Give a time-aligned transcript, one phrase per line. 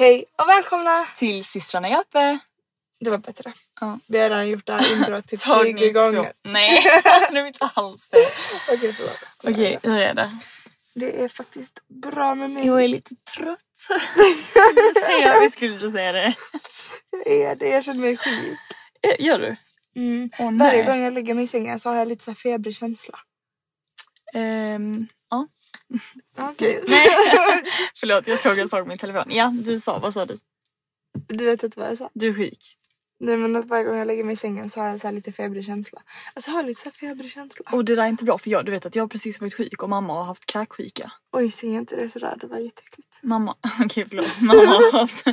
[0.00, 1.06] Hej och välkomna!
[1.16, 2.38] till systrarna Jappe.
[3.00, 3.52] Det var bättre.
[3.80, 3.98] Ja.
[4.06, 6.00] Vi har redan gjort det här introt typ Tagning 20 två.
[6.00, 6.32] gånger.
[6.42, 6.82] Nej,
[7.30, 8.30] det är inte alls det.
[8.72, 9.26] Okej förlåt.
[9.44, 10.38] Okej, hur är det?
[10.94, 12.66] Det är faktiskt bra med mig.
[12.66, 13.58] Jag är lite trött.
[13.74, 16.34] Skulle du säga, vi skulle du säga det.
[17.10, 17.68] Jag är det.
[17.68, 18.58] Jag känner mig sjuk.
[19.02, 19.56] Eh, Gör du?
[19.96, 20.58] Mm.
[20.58, 23.18] Varje gång jag lägger mig i sängen så har jag lite så här febrig känsla.
[24.34, 25.48] Ehm, ja.
[26.38, 26.82] Okej.
[26.88, 27.08] Nej.
[28.00, 29.24] Förlåt, jag såg en sak på min telefon.
[29.28, 30.38] Ja, du sa, vad sa du?
[31.28, 32.10] Du vet inte vad jag sa?
[32.14, 32.76] Du är sjuk.
[33.22, 35.32] Nej men att varje gång jag lägger mig i sängen så har jag så lite
[35.32, 36.02] febrig känsla.
[36.34, 37.70] Alltså jag har lite så febrig känsla.
[37.72, 39.54] Och det där är inte bra för jag, du vet att jag har precis varit
[39.54, 41.12] sjuk och mamma har haft kräksjuka.
[41.32, 42.36] Oj, säg inte det sådär.
[42.40, 43.18] Det var jätteäckligt.
[43.22, 44.40] Mamma, okej förlåt.
[44.40, 45.24] Mamma har haft,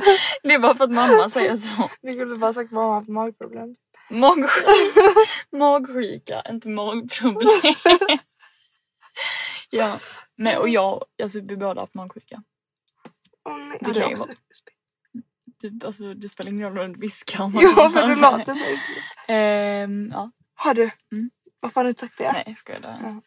[0.42, 1.90] det är bara för att mamma säger så.
[2.02, 3.74] Du skulle bara sagt att mamma har haft magproblem.
[4.10, 5.14] Magsjuka,
[5.56, 7.74] magsjuka inte magproblem.
[9.70, 9.98] Ja,
[10.36, 12.42] nej och jag, alltså vi båda har haft magsjuka.
[13.44, 13.78] Åh nej.
[13.80, 14.30] Det kan ju vara.
[15.60, 17.42] Du, alltså, det spelar ingen roll om du viskar.
[17.42, 18.64] om Ja för du låter så.
[19.32, 20.90] Ehm, ja, Har du?
[21.12, 21.30] Mm.
[21.60, 22.32] Varför har du inte sagt det?
[22.32, 22.80] nej jag skojar.
[22.80, 22.98] det.
[23.02, 23.20] Ja.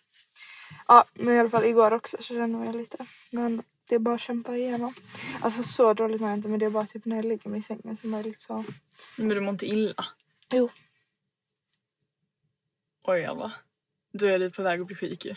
[0.87, 3.05] Ja, men i alla fall igår också så känner jag lite.
[3.31, 4.93] Men det är bara att kämpa igenom.
[5.41, 7.59] Alltså så dåligt mår jag inte men det är bara typ när jag lägger mig
[7.59, 8.65] i sängen som är lite så.
[9.15, 10.05] Men du mår inte illa?
[10.53, 10.69] Jo.
[13.03, 13.51] Oj Alva.
[14.13, 15.35] Då är du på väg att bli sjuk ju.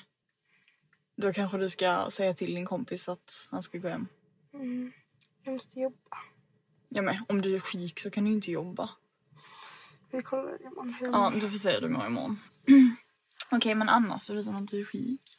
[1.17, 4.09] Då kanske du ska säga till din kompis att han ska gå hem.
[4.55, 4.93] Mm,
[5.45, 6.19] jag måste jobba.
[6.89, 8.91] Ja men om du är sjuk så kan du inte jobba.
[10.11, 12.41] Vi kollar imorgon Ja, du får säga det imorgon.
[13.51, 15.39] Okej men annars förutom att du är sjuk.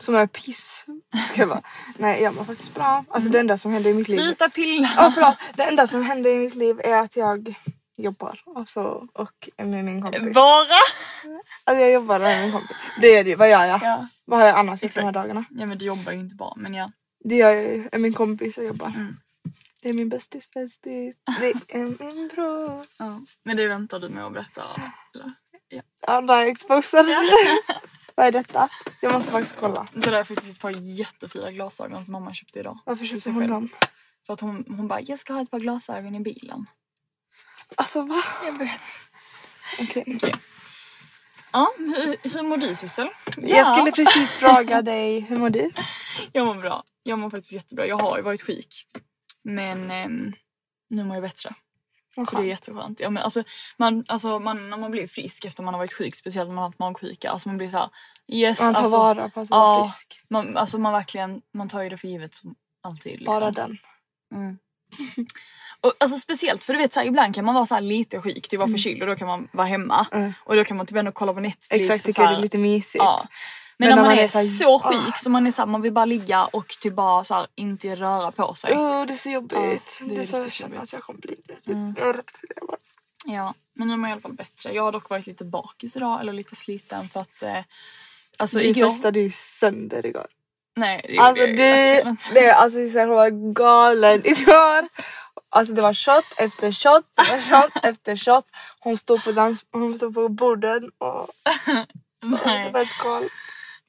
[0.00, 0.86] Som är piss.
[1.28, 1.62] Ska jag bara.
[1.98, 3.04] Nej jag mår faktiskt bra.
[3.08, 4.20] Alltså det enda som händer i mitt liv.
[4.20, 4.90] Sluta pilla!
[4.96, 5.36] Ja förlåt.
[5.54, 7.54] Det enda som händer i mitt liv är att jag
[7.96, 8.40] jobbar.
[8.56, 10.34] Alltså, och med min kompis.
[10.34, 10.66] Bara!
[11.64, 12.76] Alltså jag jobbar med min kompis.
[13.00, 13.36] Det är det.
[13.36, 13.80] Vad gör jag?
[13.82, 15.44] Ja, Vad har jag annars gjort de här dagarna?
[15.50, 16.88] Ja men du jobbar ju inte bara men ja.
[17.24, 17.88] Det gör jag ju.
[17.92, 18.86] är min kompis och jobbar.
[18.86, 19.16] Mm.
[19.82, 21.16] Det är min bästis bästis.
[21.40, 22.86] Det är min bror.
[22.98, 23.20] ja.
[23.42, 24.62] Men det väntar du med att berätta
[25.14, 25.32] eller?
[26.06, 27.06] Ja, där är exposad.
[28.14, 28.68] Vad är detta?
[29.00, 29.86] Jag måste faktiskt kolla.
[29.92, 32.78] Det där är faktiskt ett par jättefina glasögon som mamma köpte idag.
[32.84, 33.68] Varför köpte hon dem?
[34.26, 36.66] För att hon, hon bara, jag ska ha ett par glasögon i bilen.
[37.76, 38.22] Alltså va?
[38.46, 38.80] Jag vet.
[39.80, 40.32] Okej.
[41.52, 43.08] Ja, hur, hur mår du Sissel?
[43.36, 45.70] Jag skulle precis fråga dig, hur mår du?
[46.32, 46.84] Jag mår bra.
[47.02, 47.86] Jag mår faktiskt jättebra.
[47.86, 48.86] Jag har ju varit sjuk.
[49.44, 50.32] Men ehm,
[50.90, 51.54] nu mår jag bättre.
[52.16, 52.48] Vad Så det är skönt.
[52.48, 53.00] jätteskönt.
[53.00, 53.42] Ja, men alltså,
[53.76, 56.62] man, alltså, man, när man blir frisk efter man har varit sjuk, speciellt när man
[56.62, 57.90] har haft magsjuka, alltså man blir så här,
[58.28, 58.60] yes.
[58.60, 60.20] Man tar alltså, vara på att vara ja, frisk.
[60.28, 63.12] Man, alltså man verkligen, man tar ju det för givet som alltid.
[63.12, 63.26] Liksom.
[63.26, 63.78] Bara den.
[64.34, 64.58] Mm.
[65.82, 68.48] Och, alltså speciellt för du vet så här, ibland kan man vara så lite sjuk,
[68.48, 70.06] typ vara förkyld och då kan man vara hemma.
[70.12, 70.32] Mm.
[70.44, 71.90] Och då kan man typ ändå kolla på Netflix.
[71.90, 73.04] Exakt, tycker så det är lite mysigt.
[73.04, 73.22] Ja.
[73.78, 76.44] Men, när man, är, så, sjuk så man är så här, man vill bara ligga
[76.44, 78.74] och typ bara så här, inte röra på sig.
[78.74, 79.52] Oh, det är så jobbigt.
[80.00, 81.36] Ja, det det är är så jag känner att jag kommer bli.
[81.66, 81.96] Mm.
[81.98, 82.76] Är för det bara.
[83.26, 84.72] Ja, men nu mår jag i alla fall bättre.
[84.72, 87.42] Jag har dock varit lite bakis idag, eller lite sliten för att...
[87.42, 87.58] Eh,
[88.36, 88.90] alltså Du igår...
[88.90, 90.26] festade ju sönder igår.
[90.76, 92.34] Nej, det gjorde Alltså jag ju du, verkligen inte.
[92.34, 94.88] det, alltså jag var galen igår.
[95.54, 98.44] Alltså det var shot efter shot, det var shot efter shot.
[98.80, 101.28] Hon stod på, dans, hon stod på borden och, och
[102.20, 102.72] det Nej.
[102.72, 103.30] var ett galet.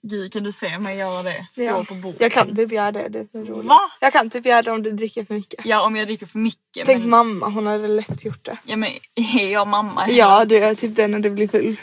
[0.07, 1.48] Gud kan du se mig göra det?
[1.51, 1.83] Stå Ja.
[1.83, 2.21] på bordet.
[2.21, 3.65] Jag kan typ göra det, det är så roligt.
[3.69, 3.80] Va?
[4.00, 5.65] Jag kan typ göra det om du dricker för mycket.
[5.65, 6.86] Ja om jag dricker för mycket.
[6.86, 8.57] Tänk men, mamma, hon hade lätt gjort det.
[8.63, 10.09] Ja men är jag mamma?
[10.09, 11.75] Ja, du är typ det när du blir full.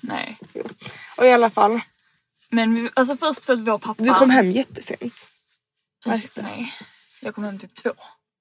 [0.00, 0.38] Nej.
[1.16, 1.80] Och i alla fall,
[2.48, 4.02] Men vi, alltså först för att vår pappa...
[4.02, 5.26] du kom hem jättesent.
[6.06, 6.72] Just det, nej.
[7.20, 7.92] Jag kom hem typ två.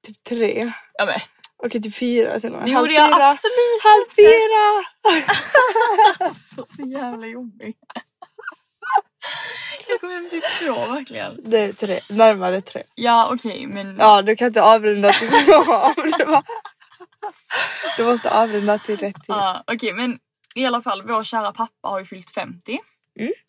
[0.07, 0.73] Typ tre.
[0.97, 1.19] Ja men
[1.65, 2.65] Okej, typ fyra till och med.
[2.65, 4.83] det gjorde jag absolut Halv fyra!
[6.27, 7.75] Alltså så jävla jobbig.
[9.88, 11.39] Jag kom hem typ två verkligen.
[11.44, 12.83] Det är tre, närmare tre.
[12.95, 15.63] Ja okej men Ja, du kan inte avrunda till två.
[17.97, 19.23] Du måste avrunda till rätt tid.
[19.27, 20.19] Ja, okej men
[20.55, 22.79] i alla fall vår kära pappa har ju fyllt 50.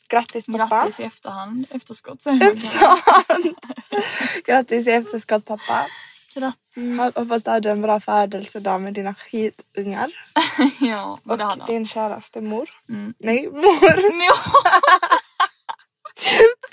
[0.08, 0.66] Grattis pappa.
[0.66, 2.26] Grattis i efterhand, efterskott.
[2.26, 3.54] Efterhand.
[4.44, 5.86] Grattis i efterskott pappa.
[6.34, 7.16] Grattis.
[7.16, 10.10] Hoppas du hade en bra födelsedag med dina skitungar.
[10.80, 11.66] Ja, och det hade han.
[11.72, 12.70] din käraste mor.
[12.88, 13.14] Mm.
[13.18, 14.10] Nej, mor.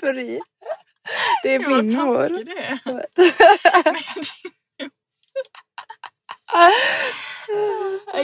[0.00, 0.40] Fri.
[1.42, 2.28] Det är vad min mor.
[2.28, 2.78] taskig det är.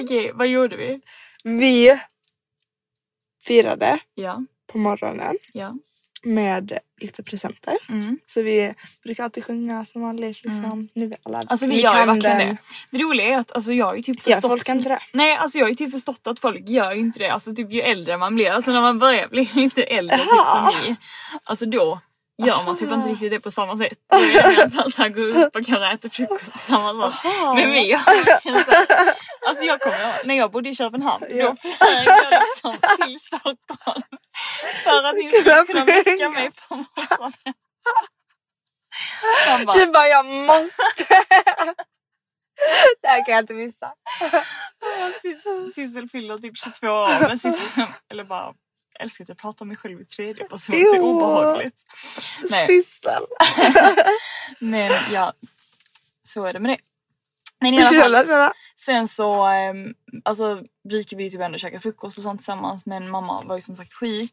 [0.03, 1.01] Okej, vad gjorde vi?
[1.45, 2.01] Vi
[3.43, 5.75] firade Ja, på morgonen ja.
[6.23, 7.75] Med lite presenter.
[7.89, 8.19] Mm.
[8.27, 8.75] Så vi
[9.05, 10.45] brukar alltid sjunga som vanligt.
[10.45, 10.89] Liksom.
[10.95, 12.49] Nu är alla Alltså vi gör ju kan verkligen den.
[12.91, 12.99] det.
[12.99, 14.51] Det roliga är att alltså, jag har ju typ Gör förstått...
[14.51, 15.01] folk inte det?
[15.13, 17.29] Nej alltså jag har ju typ förstått att folk gör ju inte det.
[17.29, 20.73] Alltså typ ju äldre man blir, alltså när man börjar bli lite äldre typ Jaha.
[20.73, 20.97] som ni.
[21.45, 22.01] Alltså då
[22.47, 23.99] gör man typ inte riktigt det på samma sätt.
[24.11, 27.15] Då är det i alla fall såhär gå upp och kanske äta frukost tillsammans.
[27.55, 28.87] Men vi här-
[29.49, 31.49] Alltså jag kommer när jag bodde i Köpenhamn Ja.
[31.51, 32.77] då flög jag liksom
[33.07, 34.03] till Stockholm.
[34.85, 37.55] För att ni skulle kunna väcka mig på morgonen.
[39.49, 41.05] Han bara, Du bara, jag måste.
[43.03, 43.95] det här kan jag inte missa.
[45.23, 48.55] Sis- Sissel fyller typ 22 år men Sissel, eller bara
[49.01, 51.03] älskar att jag pratar om mig själv i tredje person, så Jo.
[51.03, 51.83] obehagligt.
[52.51, 53.23] Nej, Sissel.
[54.59, 55.33] men ja,
[56.29, 56.79] så är det med det.
[57.61, 58.53] Men i alla fall, Tjena, tjena.
[58.77, 59.95] sen så ehm,
[60.25, 63.77] alltså, brukar vi typ ändå käka frukost och sånt tillsammans men mamma var ju som
[63.77, 64.33] sagt sjuk.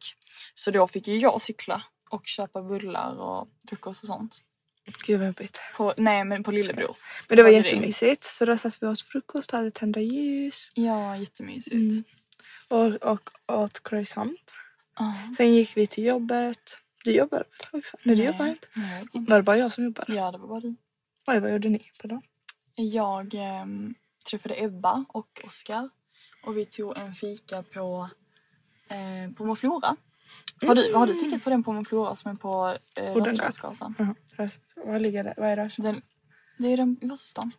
[0.53, 4.39] Så då fick ju jag cykla och köpa bullar och frukost och sånt.
[5.05, 5.61] Gud vad jobbigt.
[5.77, 6.97] På, nej men på lillebrors.
[7.27, 8.23] Men det var jättemysigt.
[8.23, 11.73] Så då satt vi åt frukost, hade tända ljus Ja, jättemysigt.
[11.73, 12.03] Mm.
[12.67, 14.53] och, och åt croissant.
[14.99, 15.13] Ja.
[15.37, 16.77] Sen gick vi till jobbet.
[17.03, 17.97] Du jobbade väl också?
[18.03, 18.31] Nej, du Nej.
[18.31, 18.67] jobbade inte.
[18.73, 19.31] Nej, inte.
[19.31, 20.13] Var det bara jag som jobbade?
[20.13, 20.75] Ja, det var bara du.
[21.27, 22.21] Oj, vad gjorde ni på dagen?
[22.75, 23.95] Jag ehm,
[24.29, 25.89] träffade Ebba och Oskar
[26.45, 28.09] och vi tog en fika på
[28.89, 29.95] eh, på Moflora.
[30.61, 33.29] Har du, har du fikat på den på Moflora som är på eh, På den
[33.29, 33.95] Rörstrandsgatan?
[33.97, 34.61] Jaha, röst.
[34.75, 35.33] Var ligger det?
[35.37, 35.71] Vad är det?
[35.77, 36.01] Den,
[36.57, 37.51] det är den i Vasastan.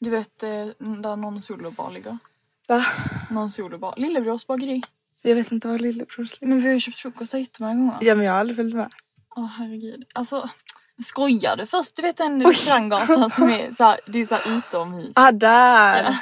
[0.00, 2.18] Du vet eh, där någon solobar ligger?
[2.68, 2.84] Va?
[3.30, 3.94] Någon solobar.
[3.96, 4.82] Lillebrors bageri.
[5.22, 6.46] Jag vet inte var lillebrors ligger.
[6.46, 7.98] Men vi har ju köpt frukost där jättemånga gånger.
[8.00, 8.92] Ja, men jag har aldrig följt med.
[9.36, 10.04] Åh herregud.
[10.12, 10.50] Alltså
[11.02, 11.66] skojar du?
[11.66, 15.12] Först du vet den restauranggatan som är såhär, det är såhär utomhus.
[15.14, 16.16] Ah, där!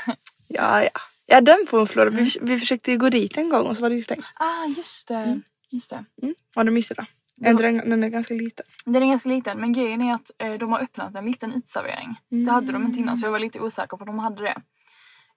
[0.48, 0.90] Ja, ja.
[1.26, 2.16] Ja, den på en Florida.
[2.16, 4.24] Vi, vi försökte ju gå dit en gång och så var det ju stängt.
[4.34, 5.40] Ah just det.
[5.70, 6.04] Just det.
[6.22, 6.34] Mm.
[6.54, 7.06] Har du missat det?
[7.36, 7.56] Den,
[7.90, 8.66] den är ganska liten.
[8.84, 12.16] Den är ganska liten men grejen är att eh, de har öppnat en liten uteservering.
[12.28, 14.62] Det hade de inte innan så jag var lite osäker på om de hade det.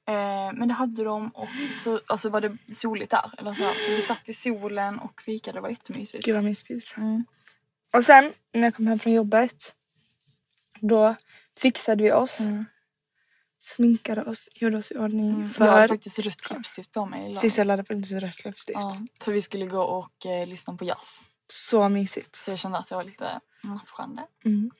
[0.07, 3.31] Eh, men det hade de och så alltså var det soligt där.
[3.37, 3.73] Eller så, här.
[3.79, 6.25] så vi satt i solen och fikade, det var jättemysigt.
[6.25, 6.97] Gud vad mysigt.
[6.97, 7.25] Mm.
[7.93, 9.73] Och sen när jag kom hem från jobbet.
[10.79, 11.15] Då
[11.57, 12.39] fixade vi oss.
[12.39, 12.65] Mm.
[13.59, 15.87] Sminkade oss, gjorde oss i ordning Jag hade för...
[15.87, 17.41] faktiskt rött läppstift på mig i lördags.
[17.41, 18.79] Sissel hade faktiskt rött läppstift.
[18.79, 21.29] Ja, för vi skulle gå och eh, lyssna på jazz.
[21.47, 22.35] Så mysigt.
[22.35, 24.21] Så jag kände att jag var lite matchande.
[24.45, 24.71] Mm.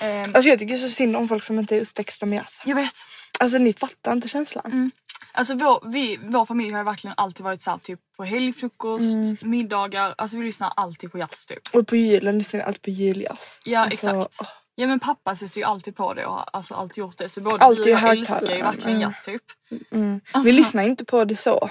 [0.00, 2.62] Ehm, Alltså jag tycker så synd om folk som inte är uppväxta med jazz.
[2.64, 2.94] jag vet.
[3.40, 4.66] Alltså ni fattar inte känslan.
[4.66, 4.90] Mm.
[5.32, 9.36] Alltså vår, vi, vår familj har verkligen alltid varit såhär typ på helgfrukost, Mm.
[9.40, 10.14] middagar.
[10.18, 11.74] Alltså vi lyssnar alltid på jazz typ.
[11.74, 13.60] Och på julen lyssnar vi alltid på juljazz.
[13.64, 14.36] Ja alltså, exakt.
[14.40, 14.48] åh.
[14.74, 17.28] Ja men pappa sätter ju alltid på det och har alltså alltid gjort det.
[17.28, 19.00] Så både Alltid vi och jag älskar ju verkligen mm.
[19.00, 19.42] jazz typ.
[19.90, 20.20] Mm.
[20.32, 21.70] Alltså- Vi lyssnar inte på det så.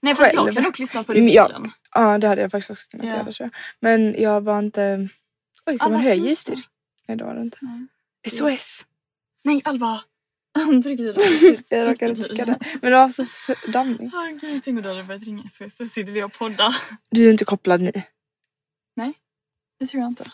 [0.00, 0.54] Nej fast jag Själv.
[0.54, 1.72] kan nog lyssna på det i jag- bilen.
[1.94, 3.12] Ja det hade jag faktiskt också kunnat Ja.
[3.12, 3.50] göra tror jag.
[3.80, 5.08] Men jag var inte...
[5.66, 6.28] Oj, kan man Alla höja slutar.
[6.30, 6.62] ljusstyrka?
[7.08, 7.58] Nej det var det inte.
[7.60, 7.86] Nej.
[8.30, 8.86] SOS!
[9.44, 10.00] Nej Alva!
[10.54, 11.58] Du?
[11.68, 12.78] Jag råkade trycka där.
[12.82, 14.10] Men det var så, så dammig.
[14.14, 16.76] Ah, gud, tänk om du hade börjat ringa SOS så sitter vi och poddar.
[17.10, 17.92] Du är inte kopplad nu.
[19.82, 20.24] Det tror jag inte.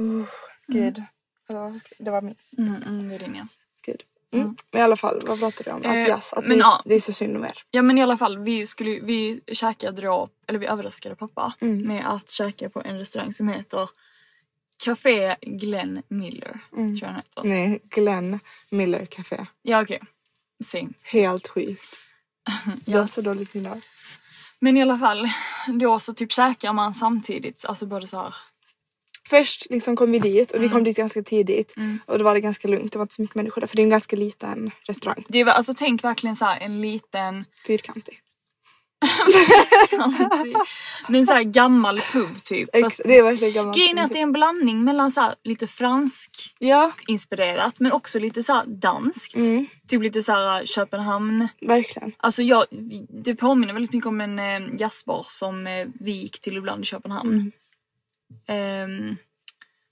[0.00, 0.26] Uh,
[0.66, 1.02] gud.
[1.48, 2.34] Ja, det var min.
[2.58, 3.46] Mm, mm, det är din ja.
[3.86, 4.02] Gud.
[4.32, 4.56] Mm.
[4.70, 5.90] Men i alla fall, vad pratade vi om?
[5.90, 6.82] Att Eh, jazz, att men vi, ja.
[6.84, 7.58] det är så synd om er.
[7.70, 11.88] Ja men i alla fall, vi, skulle, vi käkade då, eller vi överraskade pappa Mm.
[11.88, 13.88] med att käka på en restaurang som heter
[14.84, 17.42] Café Glenn Miller, tror jag heter.
[17.44, 18.40] Nej, Glenn
[18.70, 19.46] Miller Café.
[19.62, 20.00] Ja okej.
[20.64, 20.88] Same.
[21.12, 21.96] Helt sjukt.
[22.86, 23.70] Du har så dåligt minne.
[23.70, 23.90] alltså.
[24.60, 25.28] Men i alla fall,
[25.66, 28.34] då så typ käkar man samtidigt, alltså både så här.
[29.30, 30.72] Först liksom kom vi dit och vi Mm.
[30.72, 31.74] kom dit ganska tidigt
[32.06, 32.92] och då var det ganska lugnt.
[32.92, 35.24] Det var inte så mycket människor där för det är en ganska liten restaurang.
[35.28, 38.20] Det är, alltså tänk verkligen så här en liten, Fyrkantig.
[41.08, 42.68] Men så här gammal pub typ.
[42.72, 43.76] Ex- det är verkligen gammalt.
[43.76, 47.92] grejen är att det är en blandning mellan så här lite fransk Ja, inspirerat men
[47.92, 49.34] också lite så här danskt.
[49.36, 51.48] mm, Typ lite så här Köpenhamn.
[51.60, 52.12] verkligen.
[52.16, 52.64] Alltså jag,
[53.24, 56.86] det påminner väldigt mycket om en eh, jazzbar som eh, vi gick till ibland i
[56.86, 57.52] Köpenhamn.
[58.48, 59.16] Ehm,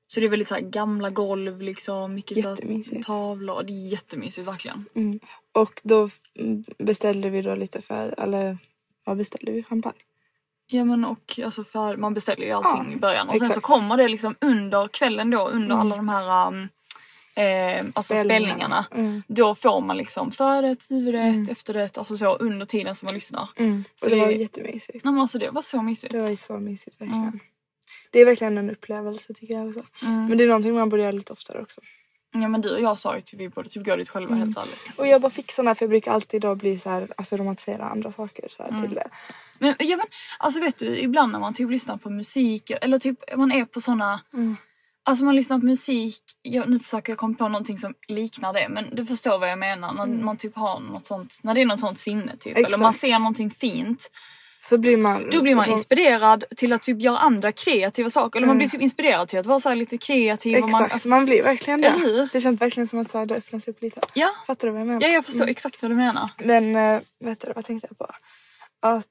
[0.06, 2.56] så det är väldigt så här gamla golv liksom, mycket så
[3.04, 3.62] tavlor.
[3.62, 4.84] Det är jättemysigt verkligen.
[4.94, 5.20] Mm.
[5.52, 8.58] Och då mm, beställde vi då lite för, eller
[9.04, 9.62] vad beställde vi?
[9.62, 9.98] Champagne?
[10.66, 13.60] Ja men och alltså för man beställer ju allting Ja, i början och sen så
[13.60, 16.68] kommer det liksom under kvällen då under alla de här um,
[17.34, 18.86] eh, alltså Spelningarna.
[18.94, 19.22] Mm.
[19.28, 23.48] Då får man liksom förrätt, huvudrätt, efterrätt, alltså så under tiden som man lyssnar.
[23.56, 23.84] Mm.
[23.96, 25.04] Så Och det, det- var jättemysigt.
[25.04, 26.12] Nej men alltså det var så mysigt.
[26.12, 27.40] Det var så mysigt verkligen.
[28.10, 29.82] Det är verkligen en upplevelse tycker jag också.
[30.02, 30.26] Mm.
[30.26, 31.80] Men det är någonting man borde göra lite oftare också.
[32.34, 34.56] Ja men du och jag sa ju till vi borde typ gå dit själva helt
[34.56, 34.92] ärligt.
[34.96, 37.84] Och jag bara fick såna för jag brukar alltid då bli så här, alltså romantisera
[37.84, 38.82] andra saker så här, Mm.
[38.82, 39.08] till det.
[39.58, 40.06] Men, ja, men
[40.38, 43.80] alltså vet du, ibland när man typ lyssnar på musik eller typ man är på
[43.80, 44.56] såna Mm.
[45.04, 48.68] Alltså man lyssnar på musik, jag, nu försöker jag komma på någonting som liknar det
[48.68, 51.66] men du förstår vad jag menar när man typ har något sånt, när det är
[51.66, 52.88] något sånt sinne typ eller man Mm.
[52.88, 53.00] Exakt.
[53.00, 54.10] ser någonting fint.
[54.64, 55.30] Så blir man...
[55.30, 58.68] Då blir man så- inspirerad till att typ göra andra kreativa saker eller man blir
[58.68, 60.56] typ inspirerad till att vara så här lite kreativ.
[60.56, 62.16] Exakt, man, man, alltså, blir verkligen Eller hur?
[62.16, 62.28] det.
[62.32, 64.00] Det känns verkligen som att så här, det öppnas upp lite.
[64.14, 65.00] ja, Fattar du vad jag menar?
[65.00, 66.30] ja, jag förstår exakt vad du menar.
[66.38, 68.14] Men äh, vet du, vad tänkte jag på?
[68.80, 69.06] Att,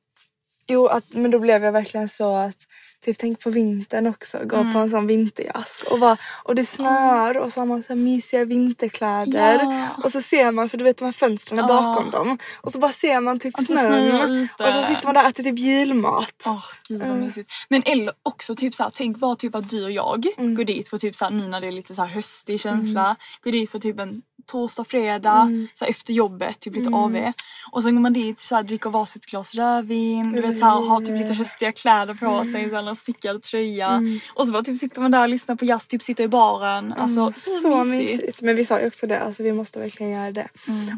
[0.67, 2.57] jo, att, men då blev jag verkligen så att
[3.01, 4.37] typ tänk på vintern också.
[4.45, 4.73] Gå Mm.
[4.73, 5.83] på en sån vinterjazz.
[5.89, 9.59] Och, bara, och det snör och så har man så mysiga vinterkläder.
[9.63, 9.87] Ja.
[10.03, 11.67] Och så ser man, för du vet de här fönstren Ja.
[11.67, 12.37] bakom dem.
[12.61, 13.77] Och så bara ser man typ snöar
[14.17, 14.47] snön.
[14.59, 16.45] Och så sitter man där och äter typ julmat.
[16.47, 17.51] Åh gud vad mysigt.
[17.69, 20.97] Men eller också typ såhär, tänk bara typ att du och jag går dit på
[20.97, 23.15] typ såhär, nu när det är lite såhär höstig känsla.
[23.43, 27.31] Går dit på typ en torsdag, fredag, så här efter jobbet, typ lite AV.
[27.71, 30.71] Och sen går man dit så här, dricker varsitt glas rödvin, du vet så här,
[30.89, 34.01] har typ lite höstiga kläder på sig, så en stickad tröja.
[34.33, 36.93] Och så bara typ sitter man där och lyssnar på jazz, typ sitter i baren.
[36.93, 38.21] Alltså hur Så mysigt.
[38.21, 38.41] mysigt.
[38.41, 40.47] Men vi sa ju också det, alltså vi måste verkligen göra det.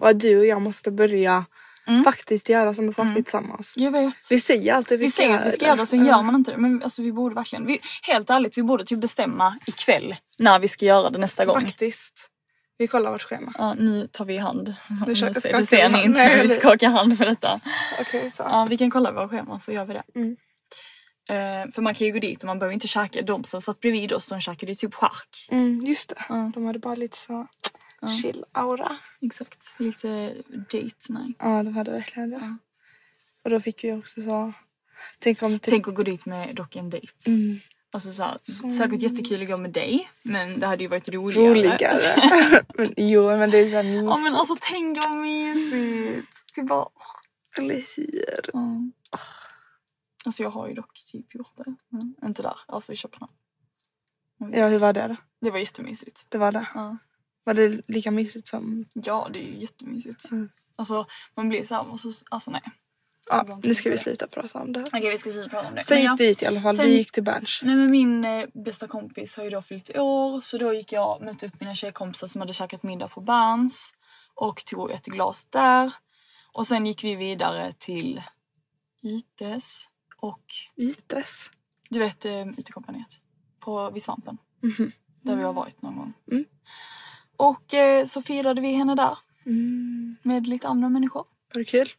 [0.02, 1.46] Och att du och jag måste börja
[2.06, 3.74] faktiskt göra sådana saker tillsammans.
[3.78, 4.14] Jag vet.
[4.30, 6.16] Vi säger alltid Vi säger att vi ska göra det, sen Ja.
[6.18, 6.58] gör man inte det.
[6.58, 10.68] Men alltså vi borde verkligen, vi, helt ärligt, vi borde typ bestämma ikväll när vi
[10.68, 11.62] ska göra det nästa gång.
[11.62, 12.30] Faktiskt.
[12.78, 13.54] Vi kollar vårt schema.
[13.58, 14.74] Ja, nu tar vi i hand.
[15.08, 16.06] Nu skakar det ser vi ni hand.
[16.06, 17.60] inte, Nej, vi skakar hand för detta.
[18.02, 18.44] Okej så.
[18.44, 20.04] Ja, vi kan kolla våra scheman så gör vi det.
[20.16, 20.36] Mm.
[21.34, 23.22] Eh, för man kan ju gå dit och man behöver inte käka.
[23.22, 25.48] De som satt bredvid oss, de käkade ju typ chark.
[25.52, 26.26] Mm, just det.
[26.30, 26.52] Ja.
[26.54, 27.48] De hade bara lite så
[28.22, 28.98] chill aura.
[29.22, 29.74] Exakt.
[29.78, 31.38] Lite date night.
[31.40, 32.58] Ja, de hade verkligen det.
[33.44, 34.54] Och då fick vi också så...
[35.20, 35.72] Tänk om typ...
[35.72, 37.14] Tänk att gå dit med dock en dejt.
[37.28, 37.60] Mm.
[37.92, 38.38] Alltså såhär,
[38.78, 40.10] säkert jättekul att gå med dig.
[40.24, 41.50] Men det hade ju varit roligare.
[41.50, 42.66] roligare.
[42.78, 44.06] men, jo, men det är så här mysigt.
[44.06, 46.44] Ja men alltså tänk vad mysigt.
[46.56, 46.88] Det bara...
[47.58, 48.50] Eller hur?
[48.54, 48.90] Ja.
[50.26, 51.76] Alltså jag har ju dock typ gjort det.
[51.90, 53.34] Men inte där, alltså i Köpenhamn.
[54.38, 55.16] Ja, hur var det då?
[55.42, 56.26] Det var jättemysigt.
[56.30, 56.68] Det var det.
[56.74, 56.98] Ja.
[57.44, 58.86] Var det lika mysigt som...
[58.94, 60.32] Ja det är ju jättemysigt.
[60.32, 60.50] Mm.
[60.76, 62.62] Alltså man blir och så, alltså nej.
[63.30, 64.88] Ja, nu ska vi sluta prata om det här.
[64.88, 65.84] Okej vi ska sluta prata om det.
[65.84, 66.76] Sen gick jag- du dit i alla fall.
[66.76, 67.60] Sen- Vi gick till Berns.
[67.64, 71.16] Nej men min eh, bästa kompis har ju då fyllt år så då gick jag
[71.18, 73.94] och mötte upp mina tjejkompisar som hade käkat middag på Berns
[74.36, 75.94] och tog ett glas där.
[76.54, 78.22] Och sen gick vi vidare till
[79.04, 79.86] Ytes
[80.24, 80.44] och
[80.78, 81.50] Ytes.
[81.90, 83.22] du vet eh, IT-kompaniet
[83.60, 84.38] på vid Svampen.
[84.62, 84.92] Mhm.
[85.22, 86.14] Där vi har varit någon gång.
[86.32, 86.46] Mm.
[87.38, 90.16] Och eh, så firade vi henne där Mm.
[90.24, 91.26] med lite andra människor.
[91.54, 91.90] Var det kul?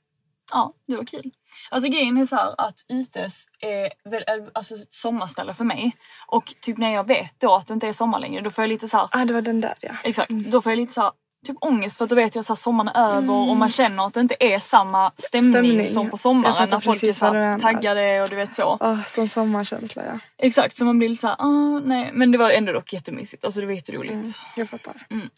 [0.50, 1.30] Ja, det var kul.
[1.70, 5.96] Alltså grejen är så här att Ytes är väl, är alltså ett sommarställe för mig.
[6.26, 8.68] Och typ när jag vet då att det inte är sommar längre då får jag
[8.68, 9.94] lite så här, Ah, det var den där ja.
[10.04, 11.12] exakt, då får jag lite så här,
[11.44, 14.14] typ ångest för att då vet jag att sommaren är över och man känner att
[14.14, 15.64] det inte är samma stämning, Mm.
[15.64, 15.86] Stämning.
[15.86, 18.78] som på sommaren när folk är så taggade och du vet så.
[18.80, 20.18] Ah, sån sommarkänsla ja.
[20.38, 22.10] Exakt, så man blir lite såhär, ah, nej.
[22.12, 24.14] Men det var ändå dock jättemysigt, alltså det var jätteroligt.
[24.14, 25.06] Mm, jag fattar.
[25.10, 25.28] Mm.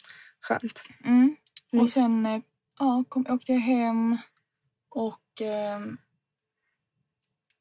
[0.43, 0.83] Skönt.
[1.05, 1.37] Mm.
[1.81, 2.41] Och sen eh,
[2.79, 4.19] ja, kom, åkte jag hem
[4.91, 5.97] och ehm,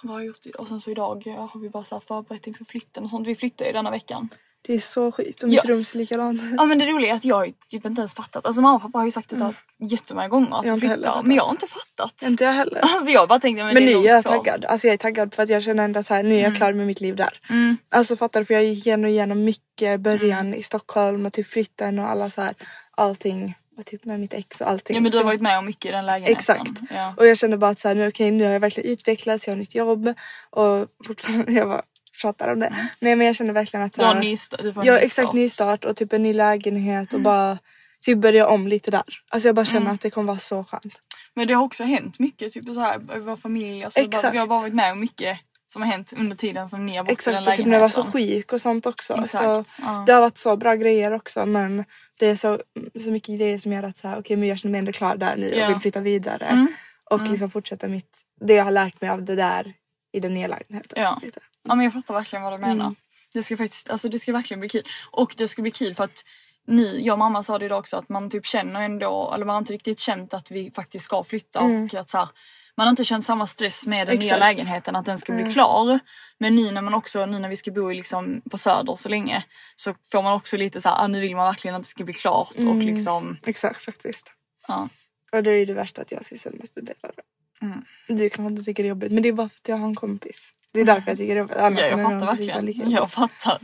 [0.03, 0.61] vad har jag gjort idag?
[0.61, 3.27] Och sen så idag eh, har vi bara så här förberett inför flytten och sånt.
[3.27, 4.29] Vi flyttar ju denna veckan.
[4.67, 5.69] Det är så skit och mitt Ja.
[5.71, 6.53] rum ser likadant ut.
[6.57, 8.45] Ja men det roliga är att jag har typ inte ens fattat.
[8.45, 11.21] Alltså mamma och pappa har ju sagt det där jättemånga gånger att Jag flytta.
[11.21, 12.21] Men jag har inte fattat.
[12.21, 12.79] Inte jag heller.
[12.81, 14.37] Alltså jag bara tänkte men, Men det nu är är jag långt kvar.
[14.37, 14.65] taggad.
[14.65, 16.73] Alltså jag är taggad för att jag känner ändå så här, nu är jag klar
[16.73, 17.39] med mitt liv där.
[17.49, 17.77] Mm.
[17.91, 18.45] Alltså fattar du?
[18.45, 22.41] För jag gick igenom, igenom mycket början i Stockholm och typ flytten och alla så
[22.41, 22.53] här
[22.97, 23.55] allting.
[23.77, 24.95] Och typ med mitt ex och allting.
[24.95, 26.35] Ja men du har varit med om mycket i den lägenheten.
[26.35, 26.71] Exakt.
[26.95, 27.13] Ja.
[27.17, 29.51] Och jag kände bara att så här, nu, okej, nu har jag verkligen utvecklats, jag
[29.53, 30.13] har nytt jobb
[30.49, 31.81] och fortfarande, jag bara
[32.15, 32.75] tjatar om det.
[32.99, 34.59] Nej men jag kände verkligen att så här, en ny start.
[34.63, 35.23] Du får exakt start.
[35.33, 35.35] Mm.
[35.43, 37.57] nystart och typ en ny lägenhet och bara
[38.05, 39.03] typ börja om lite där.
[39.29, 39.93] Alltså jag bara känner Mm.
[39.95, 40.99] att det kommer vara så skönt.
[41.33, 43.83] Men det har också hänt mycket typ så här i vår familj.
[43.83, 44.33] Alltså, Exakt.
[44.33, 47.09] vi har varit med om mycket som har hänt under tiden som ni har bott
[47.09, 48.31] i Exakt den och typ när jag var så lägenheten.
[48.41, 49.13] sjuk och sånt också.
[49.23, 50.03] Exakt, Så ja.
[50.07, 51.85] Det har varit så bra grejer också men
[52.19, 52.59] det är så,
[53.03, 55.15] så mycket grejer som gör att så här, okej men jag känner mig ändå klar
[55.17, 55.65] där nu Ja.
[55.65, 56.45] och vill flytta vidare.
[56.45, 56.67] Mm.
[57.11, 59.73] Och liksom fortsätta mitt, det jag har lärt mig av det där
[60.13, 61.03] i den nya lägenheten.
[61.03, 61.19] Ja.
[61.23, 61.39] Lite.
[61.65, 62.85] Ja men jag fattar verkligen vad du menar.
[62.85, 62.95] Mm.
[63.33, 64.83] Det ska faktiskt, alltså det ska verkligen bli kul.
[65.11, 66.25] Och det ska bli kul för att
[66.67, 69.53] ni, jag och mamma sa det idag också att man typ känner ändå, eller man
[69.53, 72.29] har inte riktigt känt att vi faktiskt ska flytta och att så här,
[72.77, 74.19] man har inte känt samma stress med den nya Mm.
[74.25, 74.39] Exakt.
[74.39, 75.99] lägenheten att den ska bli klar.
[76.37, 79.43] Men nu när man också, nu när vi ska bo liksom på söder så länge
[79.75, 82.03] så får man också lite så här, ah, nu vill man verkligen att det ska
[82.03, 82.79] bli klart och Mm.
[82.79, 84.31] liksom, Exakt faktiskt.
[84.67, 84.89] ja.
[85.31, 87.65] Och det är ju det värsta att jag och Sissel måste dela det.
[87.65, 87.85] Mm.
[88.07, 89.87] Du kanske inte tycker det är jobbigt men det är bara för att jag har
[89.87, 90.53] en kompis.
[90.75, 91.65] Det är därför jag tycker det.
[91.65, 92.91] Annars Ja, jag fattar verkligen.
[92.91, 93.59] Jag fattar.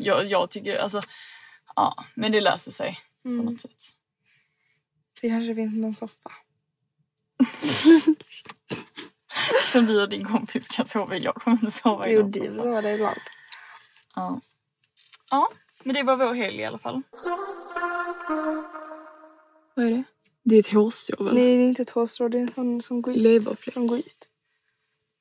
[0.00, 1.00] Jag, jag tycker alltså,
[1.76, 3.46] ja men det löser sig på Mm.
[3.46, 3.82] något sätt.
[5.20, 6.30] Det kanske finns någon soffa.
[9.72, 11.22] Som du och din kompis kan sova i.
[11.24, 12.62] Jag kommer inte sova i Jo någon du soffa.
[12.62, 13.16] så var det ibland.
[14.14, 14.40] Ja.
[15.30, 15.48] ja,
[15.84, 17.02] men det var vår helg i alla fall.
[19.74, 20.02] Vad är det?
[20.42, 21.34] Det är ett hårstrå väl?
[21.34, 23.20] Nej det är inte ett hårstrå det är en sån som går ut.
[23.20, 23.74] Leverfläck.
[23.74, 24.28] Som går ut.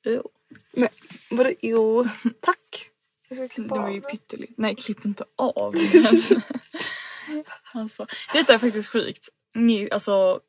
[0.03, 0.29] Jo.
[0.71, 0.89] Men
[1.35, 2.05] vadå jo
[2.39, 2.89] tack.
[3.29, 4.07] Jag ska Det klippa var av ju det.
[4.07, 4.53] pyttelite.
[4.57, 5.75] Nej, klipp inte av.
[5.93, 7.43] Men...
[7.73, 9.29] alltså, detta är faktiskt sjukt.
[9.55, 10.39] Ni alltså,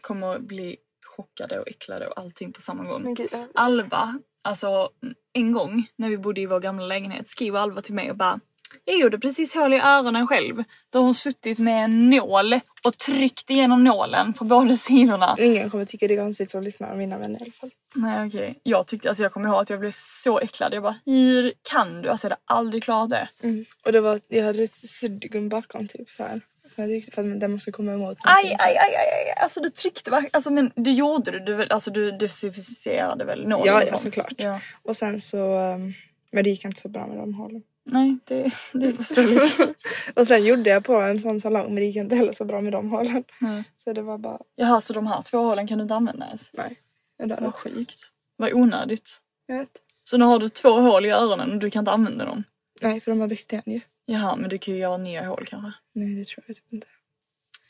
[0.00, 0.76] kommer bli
[1.16, 3.02] chockade och äcklade och allting på samma gång.
[3.02, 4.88] Men gud, Alva, alltså
[5.32, 8.40] en gång när vi bodde i vår gamla lägenhet skriver Alva till mig och bara
[8.84, 10.64] jag gjorde precis hål i öronen själv.
[10.90, 15.36] Då har hon suttit med en nål och tryckt igenom nålen på båda sidorna.
[15.38, 17.70] Ingen kommer tycka det är konstigt som lyssnar av mina vänner i alla fall.
[17.94, 18.60] Nej okej.
[18.62, 20.74] Jag tyckte, alltså jag kommer ihåg att jag blev så äcklad.
[20.74, 22.08] Jag bara hur kan du?
[22.08, 23.28] Alltså jag hade aldrig klarat det.
[23.42, 23.64] Mm.
[23.84, 26.40] Och det var, jag hade ett suddgum bakom typ så här.
[26.76, 28.18] Jag tyckte för att den måste komma emot.
[28.22, 29.34] Aj, så aj, aj, aj.
[29.42, 33.66] Alltså du tryckte verkligen, alltså men du gjorde det, du, alltså du desinficerade väl nålen
[33.66, 34.02] Ja, och ja sånt?
[34.02, 34.32] såklart.
[34.36, 34.60] Ja.
[34.82, 35.94] Och sen så, um,
[36.32, 37.62] men det gick inte så bra med de hålen.
[37.86, 39.76] Nej, det, det är förståeligt.
[40.16, 42.60] och sen gjorde jag på en sån salong men det gick inte heller så bra
[42.60, 43.24] med de hålen.
[43.38, 43.64] Nej.
[43.76, 46.50] Så det var bara, Jaha, så de här två hålen kan du inte använda ens?
[46.52, 46.76] nej.
[47.16, 47.98] Jag Vad sjukt.
[48.36, 49.18] Vad onödigt.
[49.46, 49.68] Jag vet.
[50.04, 52.44] Så nu har du två hål i öronen och du kan inte använda dem?
[52.80, 53.80] Nej för de har växt igen ju.
[54.06, 55.72] Jaha, men du kan ju göra nya hål kanske?
[55.94, 56.86] Nej det tror jag typ inte.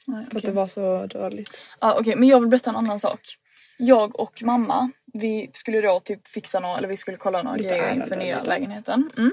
[0.07, 1.61] Nej, För att det var så dåligt.
[1.81, 3.21] Ja, okej, men jag vill berätta en annan sak.
[3.79, 7.69] Jag och mamma, vi skulle då typ fixa några, eller vi skulle kolla några Lite
[7.69, 8.47] grejer inför nya idag.
[8.47, 9.11] lägenheten.
[9.17, 9.33] Mm.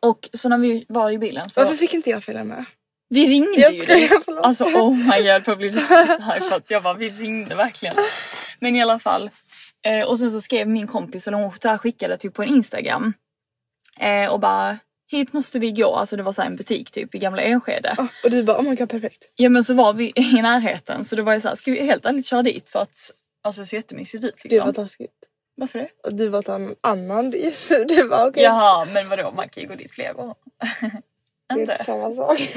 [0.00, 1.60] Och så när vi var i bilen så...
[1.60, 2.64] Varför fick inte jag följa med?
[3.08, 4.10] Vi ringde Jag ju dig.
[4.42, 7.96] Alltså oh my god, jag arg för att jag bara, vi ringde verkligen.
[8.60, 9.30] Men i alla fall.
[9.82, 12.48] Eh, och sen så skrev min kompis, eller hon så här skickade typ på en
[12.48, 13.12] Instagram.
[14.00, 14.78] Eh, och bara,
[15.10, 15.94] hit måste vi gå.
[15.96, 17.94] Alltså det var så här en butik typ i gamla Enskede.
[17.98, 19.30] Ah, och du bara oh my god perfekt.
[19.34, 21.86] Ja men så var vi i närheten så det var ju så här, ska vi
[21.86, 23.10] helt ärligt köra dit för att
[23.42, 24.66] Alltså det ser jättemysigt ut Det liksom.
[24.66, 25.12] var taskigt.
[25.56, 25.88] Varför det?
[26.04, 27.68] Och du var en annan dit.
[27.88, 28.42] Du var okej.
[28.42, 30.34] Jaha men vadå man kan ju gå dit fler gånger.
[31.48, 31.72] det är inte?
[31.72, 32.54] inte samma sak.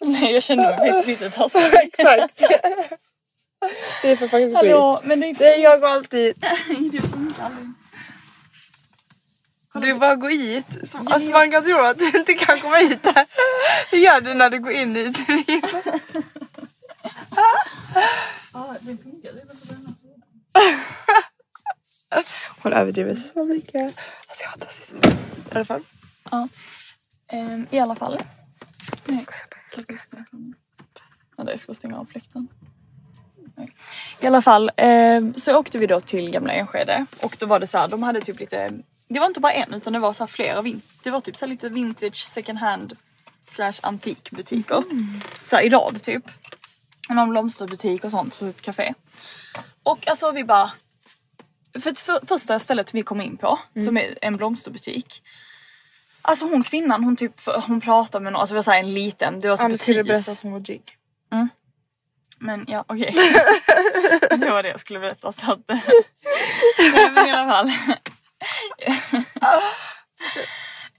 [0.00, 1.78] Nej jag kände mig faktiskt lite taskig.
[1.82, 2.42] Exakt.
[4.02, 5.06] Det är för faktiskt Hallå skit.
[5.08, 6.34] men det, Det är jag går alltid.
[6.92, 7.68] det funkar aldrig.
[9.82, 10.88] Du bara går hit.
[10.88, 13.06] Som, alltså man kan tro att du inte kan komma hit.
[13.90, 15.18] Hur gör du när du går in hit?
[18.52, 20.22] Ja det funkar det är väl på den här sidan.
[22.62, 23.96] Hon överdriver så mycket.
[24.28, 24.94] Alltså jag hatar Cissi.
[24.96, 25.00] I
[25.54, 25.82] alla fall.
[26.30, 26.48] Ja.
[27.28, 28.18] Ehm, I alla fall.
[29.04, 29.26] Nej.
[31.36, 32.48] Jag jag ska bara stänga av fläkten.
[34.20, 37.66] I alla fall ehm, så åkte vi då till gamla Enskede och då var det
[37.66, 38.72] så här, de hade typ lite
[39.08, 40.62] Det var inte bara en utan det var så här flera
[41.02, 42.96] Det var typ så lite vintage second hand
[43.46, 44.82] slash antikbutiker.
[45.44, 46.24] Så här i rad typ.
[47.08, 48.94] Och Någon blomsterbutik och sånt, så ett café.
[49.82, 50.72] Och alltså vi bara
[51.74, 55.22] för, för första stället vi kom in på som är en blomsterbutik.
[56.22, 59.40] Alltså hon kvinnan hon typ hon pratar med någon, alltså det var så en liten,
[59.40, 60.40] det var typ ett hus.
[60.42, 60.82] hon var dryg.
[62.40, 63.14] Men ja okej.
[64.30, 65.58] det var det jag skulle berätta så att.
[65.68, 65.82] Nej,
[67.14, 67.68] men i alla fall.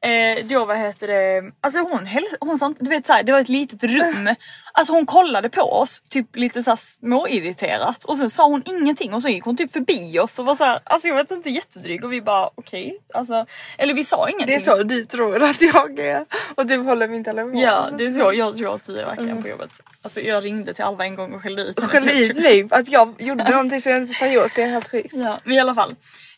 [0.02, 2.08] Eh, då vad heter det, alltså hon,
[2.40, 4.36] hon du vet såhär, det var ett litet rum.
[4.74, 9.22] Alltså hon kollade på oss typ lite såhär småirriterat och sen sa hon ingenting och
[9.22, 12.14] så gick hon typ förbi oss och var såhär, alltså jag vet inte jättedryg och
[12.14, 13.46] vi bara okej, alltså
[13.78, 14.48] eller vi sa ingenting.
[14.48, 17.58] Det är så du tror att jag är och du håller min telefon.
[17.58, 19.72] Ja det är så jag tror att det är verkligen på jobbet.
[20.02, 21.92] Alltså jag ringde till Alva en gång och skällde ut henne.
[21.92, 24.52] Skäll ut mig att jag gjorde någonting som jag inte har gjort.
[24.56, 25.14] Det är helt sjukt.
[25.14, 25.96] Ja, men i alla fall.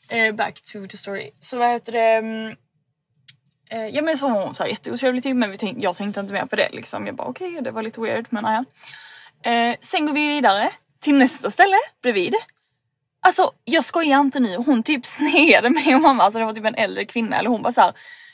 [0.10, 1.32] Eh, back to the story.
[1.40, 2.22] Så vad heter det?
[3.72, 6.20] Eh, ja men så var hon så här jätteotrevlig till men vi tänk, jag tänkte
[6.20, 7.06] inte mer på det liksom.
[7.06, 8.66] Jag bara okej det var lite weird men ja.
[9.52, 12.36] Eh, sen går vi vidare till nästa ställe bredvid.
[13.22, 16.66] Alltså jag skojar inte nu, hon typ sneade mig och mamma, alltså det var typ
[16.66, 17.94] en äldre kvinna eller hon bara såhär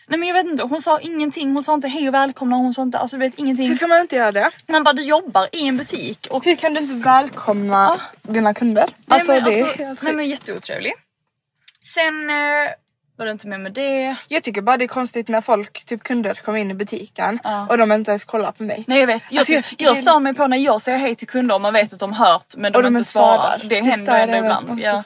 [0.09, 2.73] Nej men jag vet inte, hon sa ingenting, hon sa inte hej och välkomna, hon
[2.73, 3.67] sa inte, alltså du vet ingenting.
[3.67, 4.51] Hur kan man inte göra det?
[4.67, 8.89] Man bara du jobbar i en butik och Hur kan du inte välkomna dina kunder?
[9.07, 10.93] Alltså nej, men, det är alltså, helt nej, men jätteotrevlig.
[11.83, 12.35] Sen eh,
[13.17, 14.15] var det inte mer med det.
[14.27, 17.67] Jag tycker bara det är konstigt när folk, typ kunder, kommer in i butiken Ja.
[17.69, 18.83] och de inte ens kollar på mig.
[18.87, 20.97] Nej jag vet, jag, Alltså, jag jag, det är stör mig på när jag säger
[20.97, 23.37] hej till kunder och man vet att de hört men de, och de inte svarar.
[23.59, 23.69] svarar.
[23.69, 24.79] Det händer ändå ibland.
[24.79, 25.03] Ja.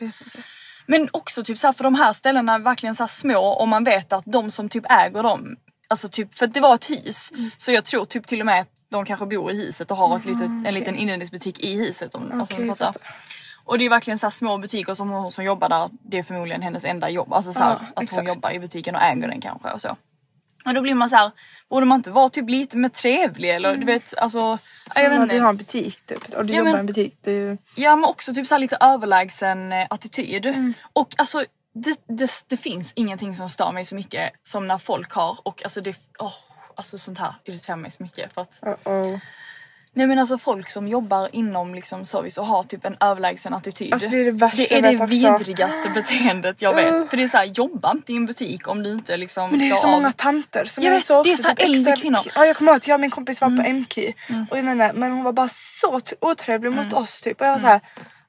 [0.86, 3.84] Men också typ så här, för de här ställena är verkligen så små och man
[3.84, 5.56] vet att de som typ äger dem,
[5.88, 7.52] alltså typ för det var ett hus Mm.
[7.58, 10.17] så jag tror typ till och med att de kanske bor i huset och har
[10.17, 12.15] ett litet, en liten inredningsbutik i huset.
[12.15, 12.56] Om, alltså,
[13.72, 16.62] Och det är verkligen så små butiker som hon som jobbar där, det är förmodligen
[16.62, 17.34] hennes enda jobb.
[17.34, 18.28] Alltså så här, Ja, att hon exakt.
[18.28, 19.98] jobbar i butiken och äger den kanske och så.
[20.66, 21.32] Och då blir man så här,
[21.70, 24.40] borde man inte vara typ lite mer trevlig eller du vet alltså.
[24.96, 25.36] ja, jag vet inte.
[25.36, 27.18] Du har en butik typ och du Ja, jobbar i en butik.
[27.22, 27.58] Du...
[27.76, 30.46] Ja men också typ så lite överlägsen eh, attityd.
[30.46, 30.74] Mm.
[30.94, 35.12] Och alltså det, det, det finns ingenting som stör mig så mycket som när folk
[35.12, 36.34] har och alltså det, åh,
[36.76, 39.20] alltså sånt här irriterar mig så mycket för att Uh-oh.
[39.94, 43.94] Nej men alltså folk som jobbar inom liksom service och har typ en överlägsen attityd.
[43.94, 45.38] Alltså, det är det värsta det, är jag det vet också.
[45.38, 47.10] vidrigaste beteendet jag vet.
[47.10, 49.60] För det är så här, jobba inte i en butik om du inte liksom Men
[49.60, 51.42] det är ju så av- många tanter som Jag är vet, så det är också
[51.44, 52.02] så här typ äldre extra...
[52.02, 52.20] kvinnor.
[52.20, 52.32] Mm.
[52.36, 53.98] Ja jag kommer ihåg att jag och min kompis var på MQ
[54.52, 56.98] och jag menar, men hon var bara så otrevlig mot Mm.
[56.98, 57.82] oss typ och jag var så här.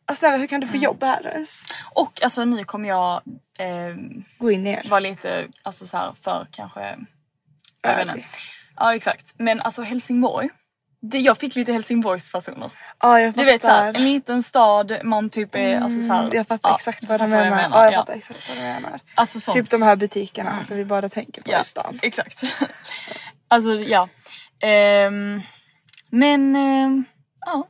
[0.07, 1.63] "Ah, Snälla hur kan du få jobb här ens?
[1.95, 3.13] Och alltså nu kommer jag
[3.59, 3.95] eh,
[4.39, 4.83] Gå in ner.
[4.89, 6.97] vara lite alltså så här för kanske
[7.83, 8.25] jag vet inte.
[8.77, 9.35] Ja exakt.
[9.39, 10.49] Men alltså Helsingborg.
[11.05, 12.71] Det, jag fick lite Helsingborgsfasoner.
[13.01, 16.69] Jag Du vet såhär, en liten stad, man typ är alltså såhär, Mm, jag fattar
[16.69, 17.63] ja, exakt vad fattar menar.
[17.63, 17.99] jag Ja jag ja.
[17.99, 19.01] fattar exakt vad du menar.
[19.15, 19.57] Alltså sånt.
[19.57, 21.99] Typ de här butikerna som vi båda tänker på ja, i stan.
[22.03, 22.43] Exakt.
[23.49, 24.09] alltså ja.
[24.61, 25.43] Ehm,
[26.11, 27.05] men ehm,
[27.47, 27.69] ja,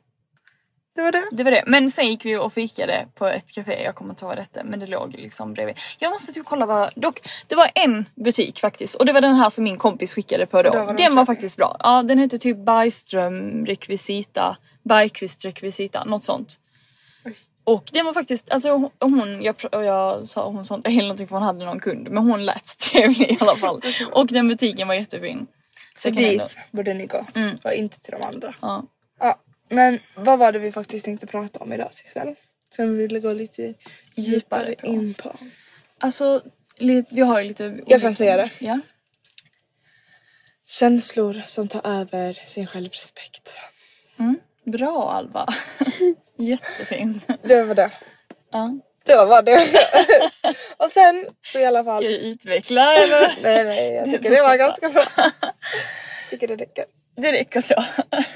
[0.94, 1.28] Det var det.
[1.32, 1.64] det var det.
[1.66, 4.42] Men sen gick vi och fikade på ett café, jag kommer inte ihåg vad det
[4.42, 5.76] hette, men det låg liksom bredvid.
[5.98, 9.34] Jag måste typ kolla vad, dock det var en butik faktiskt och det var den
[9.34, 10.70] här som min kompis skickade på då.
[10.70, 11.76] Då var den den var faktiskt bra.
[11.78, 16.58] Ja den hette typ Bergström rekvisita, Bergqvist rekvisita, något sånt.
[17.64, 21.42] Och den var faktiskt, alltså hon- jag, jag sa hon inte heller någonting för hon
[21.46, 23.80] hade någon kund men hon lät trevlig i alla fall.
[24.12, 25.46] Och den butiken var jättefin.
[25.94, 27.26] Så jag kan dit ändå- borde ni gå.
[27.34, 27.56] Mm.
[27.64, 28.54] Och inte till de andra.
[28.60, 28.82] Ja.
[29.20, 29.38] Ja,
[29.72, 32.34] men vad var det vi faktiskt tänkte prata om idag Sissel?
[32.68, 33.74] Som vi ville gå lite
[34.14, 34.86] djupare på.
[34.86, 35.36] in på.
[35.98, 36.42] Alltså
[37.10, 37.80] vi har ju lite...
[37.86, 38.50] Jag kan säga det.
[38.58, 38.80] Ja.
[40.66, 43.56] Känslor som tar över sin självrespekt.
[44.18, 44.38] Mm.
[44.64, 45.46] Bra Alva.
[46.36, 47.26] Jättefint.
[47.42, 47.90] Det var det.
[48.50, 48.78] Ja.
[49.04, 49.58] Det var vad det
[50.76, 52.02] Och sen så i alla fall.
[52.02, 53.38] Ska du utveckla eller?
[53.42, 55.04] Nej nej jag Det tycker det så var ganska bra.
[56.30, 56.84] tycker det räcker.
[57.16, 57.84] Det räcker så.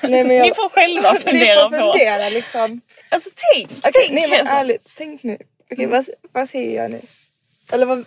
[0.02, 1.92] Nej, men jag- Ni får själva Ni fundera får på.
[1.92, 2.80] fundera liksom.
[3.08, 5.38] Alltså tänk, Okej tänk nej men ärligt, tänk nu.
[5.72, 7.00] Okej vad, vad säger jag nu?
[7.72, 8.04] Eller vad?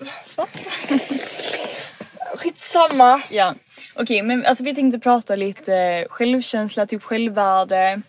[2.35, 3.21] Skitsamma.
[3.29, 3.55] Ja,
[3.95, 8.01] okej men alltså vi tänkte prata lite självkänsla, typ självvärde,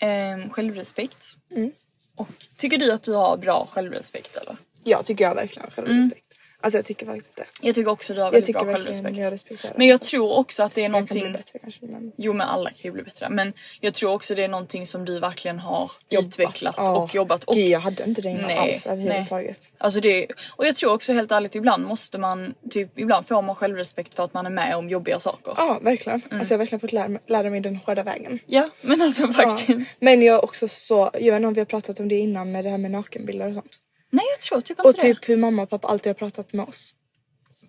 [0.00, 1.26] ehm, självrespekt.
[1.56, 1.70] Mm.
[2.16, 4.56] Och tycker du att du har bra självrespekt eller?
[4.84, 6.26] Jag tycker jag verkligen har självrespekt.
[6.62, 7.44] Alltså jag tycker faktiskt det.
[7.62, 9.18] Jag tycker också du har väldigt tycker bra självrespekt.
[9.18, 11.86] jag respekterar Men jag tror också att det är Jag kan bli någonting bättre kanske
[11.86, 12.12] men.
[12.16, 15.04] Jo men alla kan ju bli bättre men jag tror också det är någonting som
[15.04, 17.02] du verkligen har Jobbat, utvecklat ja.
[17.02, 19.72] och jobbat och Gud jag hade inte det innan Nej, alls överhuvudtaget.
[19.78, 23.54] Alltså det, och jag tror också helt ärligt ibland måste man typ ibland får man
[23.54, 25.54] självrespekt för att man är med om jobbiga saker.
[25.56, 26.22] Ja verkligen.
[26.26, 26.38] Mm.
[26.38, 28.38] Alltså jag har verkligen fått lära mig, lära mig den hårda vägen.
[28.46, 29.32] Ja men alltså Ja.
[29.32, 29.96] faktiskt.
[30.00, 32.52] Men jag är också så, jag vet inte om vi har pratat om det innan
[32.52, 33.78] med det här med nakenbilder och sånt.
[34.12, 35.00] Nej jag tror typ inte Och det.
[35.00, 36.94] typ hur mamma och pappa alltid har pratat med oss.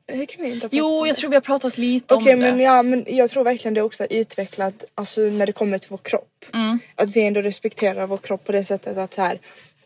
[0.08, 1.20] Hur kan vi inte ha pratat Jo om jag det?
[1.20, 2.52] tror vi har pratat lite Okej om det.
[2.52, 5.90] men ja men jag tror verkligen det också har utvecklat alltså när det kommer till
[5.90, 6.46] vår kropp.
[6.54, 6.80] Mm.
[6.96, 9.40] Att vi ändå respekterar vår kropp på det sättet att så här,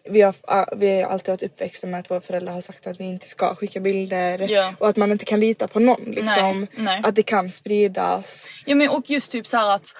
[0.09, 0.35] vi har,
[0.77, 3.55] vi har alltid varit uppväxta med att våra föräldrar har sagt att vi inte ska
[3.55, 4.73] skicka bilder Ja.
[4.79, 6.59] och att man inte kan lita på någon liksom.
[6.59, 7.01] Nej, nej.
[7.03, 8.49] Att det kan spridas.
[8.65, 9.95] Ja men och just typ så att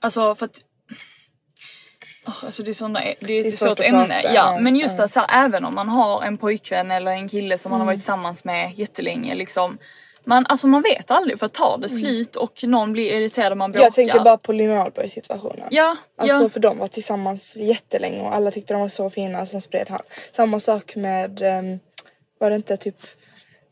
[0.00, 0.60] alltså för att
[2.24, 4.06] Alltså det är, såna, det är ett svårt svårt ämne.
[4.06, 7.28] prata, ja, men just att så här, även om man har en pojkvän eller en
[7.28, 7.86] kille som man Mm.
[7.86, 9.78] har varit tillsammans med jättelänge liksom.
[10.24, 13.72] man, alltså man vet aldrig för tar det slut och någon blir irriterad och man
[13.72, 13.84] bråkar.
[13.86, 15.68] Jag tänker bara på Lina Ahlberg situationen.
[15.70, 16.48] Ja, Alltså ja.
[16.48, 20.02] för de var tillsammans jättelänge och alla tyckte de var så fina sen spred han.
[20.32, 21.80] Samma sak med, um,
[22.40, 22.96] var det inte typ,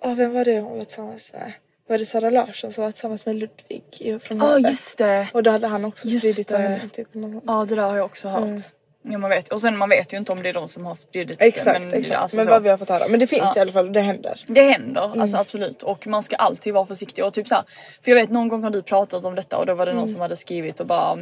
[0.02, 1.52] oh, vem var det hon var tillsammans med?
[1.92, 4.68] Var det Sara Larsson som var tillsammans med Ludvig från Ja Havet?
[4.68, 5.28] just det.
[5.33, 6.59] Och då hade han också spridit det.
[6.59, 6.88] henne.
[6.92, 7.09] Typ.
[7.46, 8.61] Ja det där har jag också hört.
[9.02, 9.52] Ja, man vet.
[9.52, 11.44] Och sen man vet ju inte om det är de som har spridit det.
[11.44, 12.20] Exakt, men, exakt.
[12.20, 12.50] alltså men så.
[12.50, 13.09] vad vi har fått höra.
[13.09, 13.52] Men det finns Ja.
[13.57, 14.40] i alla fall det händer.
[14.46, 15.83] Det händer, alltså absolut.
[15.83, 17.24] Och man ska alltid vara försiktig.
[17.24, 17.64] Och typ så här,
[18.05, 20.09] för jag vet någon gång har du pratat om detta och då var det någon
[20.09, 21.18] som hade skrivit och bara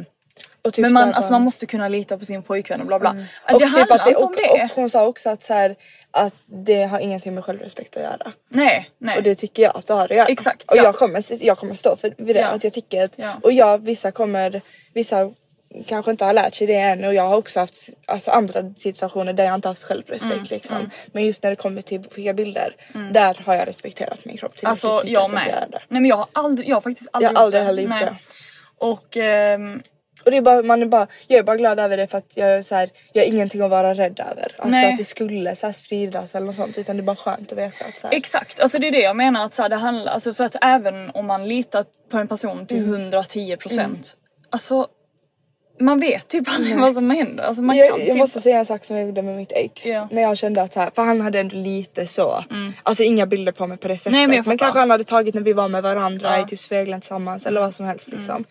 [0.63, 3.09] typ Men här man, alltså man måste kunna lita på sin pojkvän och bla bla.
[3.09, 4.63] och Det typ handlar att det, inte och, om det.
[4.63, 5.75] och hon sa också att, så här,
[6.11, 8.31] att det har ingenting med självrespekt att göra.
[8.49, 9.17] Nej, nej.
[9.17, 10.25] Och det tycker jag att det har att göra.
[10.27, 10.83] Exakt, Och ja.
[10.83, 12.39] jag, kommer, jag kommer stå för det.
[12.39, 12.47] Ja.
[12.47, 13.33] Att jag tycker att, Ja.
[13.43, 14.61] och jag, vissa kommer,
[14.93, 15.31] vissa
[15.87, 19.33] kanske inte har lärt sig det än och jag har också haft alltså, andra situationer
[19.33, 20.89] där jag inte haft självrespekt Mm, liksom.
[21.07, 22.75] Men just när det kommer till skicka bilder,
[23.13, 25.65] där har jag respekterat min kropp tillräckligt Alltså jag med.
[25.71, 25.79] det.
[25.87, 28.15] Nej men jag har aldrig, jag har faktiskt aldrig Jag har aldrig heller gjort det.
[28.77, 29.81] Och ehm,
[30.25, 32.33] Och det är bara, man är bara, jag är bara glad över det för att
[32.37, 34.55] jag är så här, jag har ingenting att vara rädd över.
[34.57, 34.91] Alltså Nej.
[34.91, 37.57] att det skulle så här spridas eller något sånt utan det är bara skönt att
[37.57, 39.75] veta att så här, Exakt, alltså det är det jag menar att så här, det
[39.75, 42.91] handlar, alltså för att även om man litar på en person till Mm.
[42.93, 44.17] 110 procent,
[44.49, 44.87] alltså
[45.79, 47.43] man vet typ aldrig vad som händer.
[47.43, 48.17] Alltså man jag, kan jag typ...
[48.17, 49.85] måste säga en sak som jag gjorde med mitt ex.
[49.85, 50.07] Ja.
[50.11, 52.43] När jag kände att så här, för han hade ändå lite så,
[52.83, 54.11] alltså inga bilder på mig på det sättet.
[54.11, 56.33] Nej, men men kanske han hade tagit när vi var med varandra Ja.
[56.33, 56.45] Mm.
[56.45, 58.45] i typ spegeln tillsammans eller vad som helst liksom.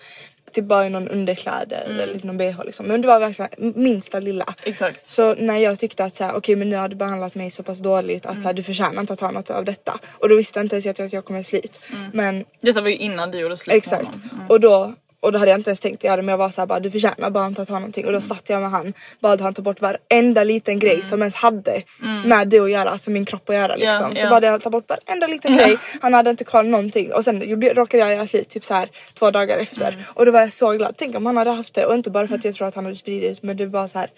[0.52, 2.86] Typ bara i någon underkläder eller lite någon bh liksom.
[2.86, 4.54] Men det var verkligen minsta lilla.
[4.64, 5.06] Exakt.
[5.06, 7.62] Så när jag tyckte att så här, okej men nu har du behandlat mig så
[7.62, 9.98] pass dåligt att så här, du förtjänar inte att ha något av detta.
[10.18, 11.80] Och då visste jag inte ens jag att jag kommer slut.
[12.12, 14.06] Men Detta var ju innan du gjorde slut Exakt.
[14.06, 14.46] honom.
[14.48, 16.66] Och då och då hade jag inte ens tänkt göra det men jag var såhär
[16.66, 19.40] bara du förtjänar bara inte att ha någonting och då satt jag med han bad
[19.40, 21.82] han ta bort varenda liten grej som ens hade
[22.24, 24.16] med det att göra, alltså min kropp att göra liksom.
[24.16, 24.30] Så ja.
[24.30, 27.74] bad jag ta bort varenda liten grej, han hade inte kvar någonting och sen gjorde,
[27.74, 30.72] råkade jag göra slut typ så här två dagar efter och då var jag så
[30.72, 30.94] glad.
[30.96, 32.84] Tänk om han hade haft det och inte bara för att jag tror att han
[32.84, 34.10] hade spridit men det var så här.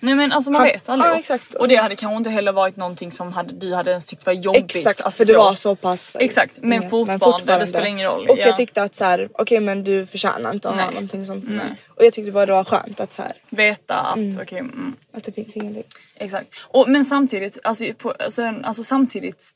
[0.00, 1.10] Nej men alltså man Han- vet aldrig.
[1.10, 1.54] Ja, exakt.
[1.54, 4.32] Och det hade kanske inte heller varit någonting som hade, du hade ens tyckt var
[4.32, 4.76] jobbigt.
[4.76, 6.16] Exakt alltså, för det var så pass.
[6.20, 8.26] Exakt, men Ja, fortfarande, det spelar ingen roll.
[8.28, 8.46] Och Ja.
[8.46, 10.94] jag tyckte att så här, okej men du förtjänar inte att ha Nej.
[10.94, 11.44] någonting sånt.
[11.48, 11.80] Nej.
[11.88, 15.24] Och jag tyckte bara det var skönt att så här, Veta att okej, mm, att
[15.24, 15.84] det finns ingenting.
[16.16, 16.48] exakt.
[16.68, 19.50] Och, men samtidigt, alltså, på, alltså, alltså samtidigt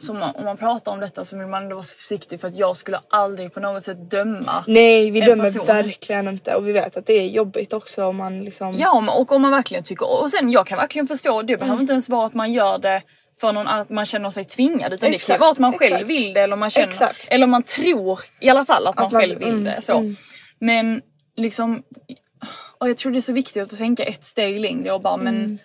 [0.00, 2.48] som man, om man pratar om detta så vill man ändå vara så försiktig för
[2.48, 4.64] att jag skulle aldrig på något sätt döma.
[4.66, 5.66] Nej vi en dömer person.
[5.66, 9.32] verkligen inte och vi vet att det är jobbigt också om man liksom Ja och
[9.32, 11.60] om man verkligen tycker och sen jag kan verkligen förstå det Mm.
[11.60, 13.02] behöver inte ens vara att man gör det
[13.40, 15.94] för någon att man känner sig tvingad utan det kan Exakt, vara att man själv
[15.94, 16.10] exakt.
[16.10, 17.28] vill det eller man känner Exakt.
[17.30, 20.14] eller man tror i alla fall att man, Att man- själv vill mm, det så.
[20.60, 21.02] Men
[21.36, 21.82] liksom
[22.78, 25.58] och jag tror det är så viktigt att tänka ett steg längre och bara men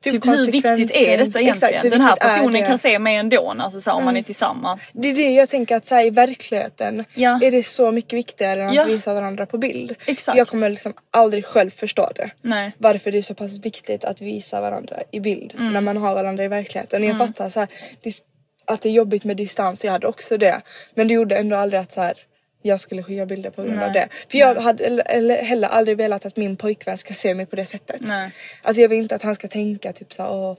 [0.00, 1.44] Typ, hur viktigt är detta egentligen?
[1.44, 1.48] Mm.
[1.54, 2.54] Exakt, Den här personen?
[2.54, 2.66] Mm.
[2.66, 4.90] kan se mig ändå alltså, så här, om man är tillsammans.
[4.94, 7.38] Det är det jag tänker att så här, i verkligheten Ja.
[7.42, 8.84] är det så mycket viktigare än att Ja.
[8.84, 9.94] visa varandra på bild.
[10.06, 10.38] Exakt.
[10.38, 12.30] Jag kommer liksom aldrig själv förstå det.
[12.42, 12.72] Nej.
[12.78, 15.72] Varför det är så pass viktigt att visa varandra i bild Mm.
[15.72, 17.04] när man har varandra i verkligheten.
[17.04, 17.68] Jag fattar så här,
[18.66, 20.60] att det är jobbigt med distans, jag hade också det.
[20.94, 22.14] Men det gjorde ändå aldrig att så här,
[22.66, 24.08] jag skulle skicka bilder på grund av det.
[24.30, 27.56] För jag hade eller, eller heller aldrig velat att min pojkvän ska se mig på
[27.56, 28.00] det sättet.
[28.00, 28.30] Nej.
[28.62, 30.56] Alltså jag vill inte att han ska tänka typ såhär åh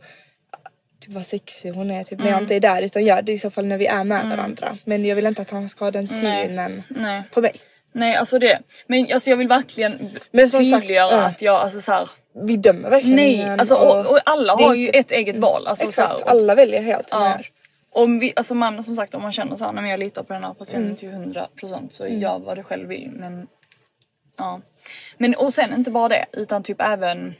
[1.00, 2.34] typ vad sexig hon är typ när Mm.
[2.34, 4.78] jag inte är där utan gör det i så fall när vi är med varandra.
[4.86, 6.48] Men jag vill inte att han ska ha den Nej.
[6.48, 7.24] synen Nej.
[7.34, 7.54] på mig.
[7.94, 8.60] Nej alltså det.
[8.88, 11.22] Men alltså jag vill verkligen Men som sagt, tydliggöra ja.
[11.26, 12.10] att jag alltså så här,
[12.46, 15.68] Vi dömer verkligen Nej, alltså och, och alla har ju ett eget val.
[15.68, 17.30] Alltså, Exakt, så här, och- alla väljer helt Ja.
[17.30, 17.46] gör.
[17.96, 20.44] Om vi, alltså man, som sagt om man känner såhär, men jag litar på den
[20.44, 20.96] här personen Mm.
[20.96, 23.12] till 100% så gör vad du själv vill.
[23.12, 23.48] Men
[24.38, 24.62] ja.
[25.18, 27.34] Men och sen inte bara det utan typ även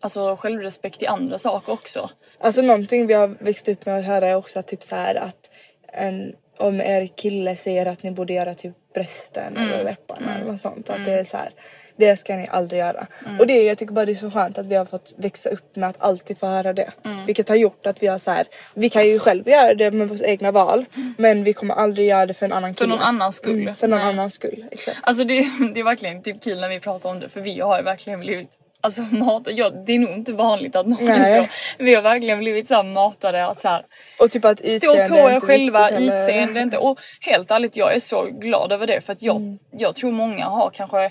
[0.00, 2.10] Alltså självrespekt i andra saker också.
[2.40, 5.50] Alltså någonting vi har växt upp med att höra är också typ så här att
[5.92, 9.68] en, om er kille säger att ni borde göra typ brösten Mm.
[9.72, 10.90] eller läpparna eller något sånt.
[10.90, 11.50] Att det är så här,
[11.96, 13.06] det ska ni aldrig göra.
[13.26, 13.40] Mm.
[13.40, 15.76] Och det, jag tycker bara det är så skönt att vi har fått växa upp
[15.76, 16.90] med att alltid få höra det.
[17.04, 17.26] Mm.
[17.26, 20.08] Vilket har gjort att vi har så här, vi kan ju själv göra det med
[20.08, 20.84] våra egna val.
[21.18, 22.74] Men vi kommer aldrig göra det för en annan Mm.
[22.74, 22.96] För kille.
[22.96, 23.62] någon annans skull.
[23.62, 24.08] Mm, för någon Nej.
[24.08, 24.64] annans skull.
[24.70, 24.98] Exakt.
[25.02, 25.34] Alltså det,
[25.74, 28.20] det är verkligen typ kul när vi pratar om det för vi har ju verkligen
[28.20, 28.48] blivit
[28.84, 31.48] Alltså matade, ja, det är nog inte vanligt att någon Nej.
[31.78, 31.82] så.
[31.84, 33.84] Vi har verkligen blivit så här matade att så här,
[34.18, 36.78] Och typ att Stå på er själva, utseende inte.
[36.78, 39.58] Och helt ärligt jag är så glad över det för att jag, Mm.
[39.70, 41.10] jag tror många har kanske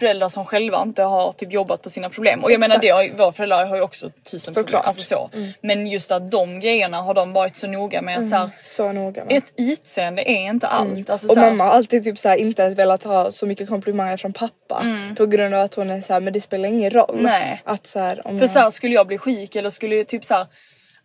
[0.00, 2.44] föräldrar som själva inte har typ jobbat på sina problem.
[2.44, 2.82] Och jag menar Exakt.
[2.82, 4.64] det har, ju- våra föräldrar har ju också tusen problem.
[4.66, 4.82] Såklart.
[4.82, 4.88] Mm.
[4.88, 5.30] Alltså så.
[5.62, 8.92] Men just att de grejerna har de varit så noga med att så här, Så
[8.92, 9.36] noga med.
[9.36, 11.10] ett utseende är inte allt.
[11.10, 11.30] Alltså, Mm.
[11.30, 14.16] Och så här, mamma har alltid typ såhär, inte ens velat ha så mycket komplimanger
[14.16, 14.84] från pappa.
[15.16, 17.18] På grund av att hon är såhär, men det spelar ingen roll.
[17.20, 17.62] Nej.
[17.64, 18.50] Att såhär, om För jag...
[18.50, 20.46] så här, skulle jag bli sjuk eller skulle typ så här,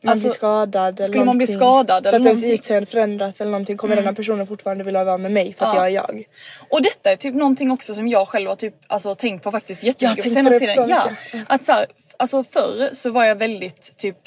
[0.10, 2.44] Alltså, blir skadad eller skulle man bli skadad så eller att ens.
[2.44, 2.54] Mm.
[2.54, 5.76] utseende förändras eller någonting kommer den här personen fortfarande vilja vara med mig för att
[5.76, 5.90] Ja.
[5.90, 6.24] jag är jag.
[6.70, 9.84] Och detta är typ någonting också som jag själv har typ, alltså, tänkt på faktiskt
[9.84, 10.76] jättemycket på det tiden.
[10.76, 11.10] så Ja,
[11.48, 11.86] att så här,
[12.18, 14.18] alltså förr så var jag väldigt typ,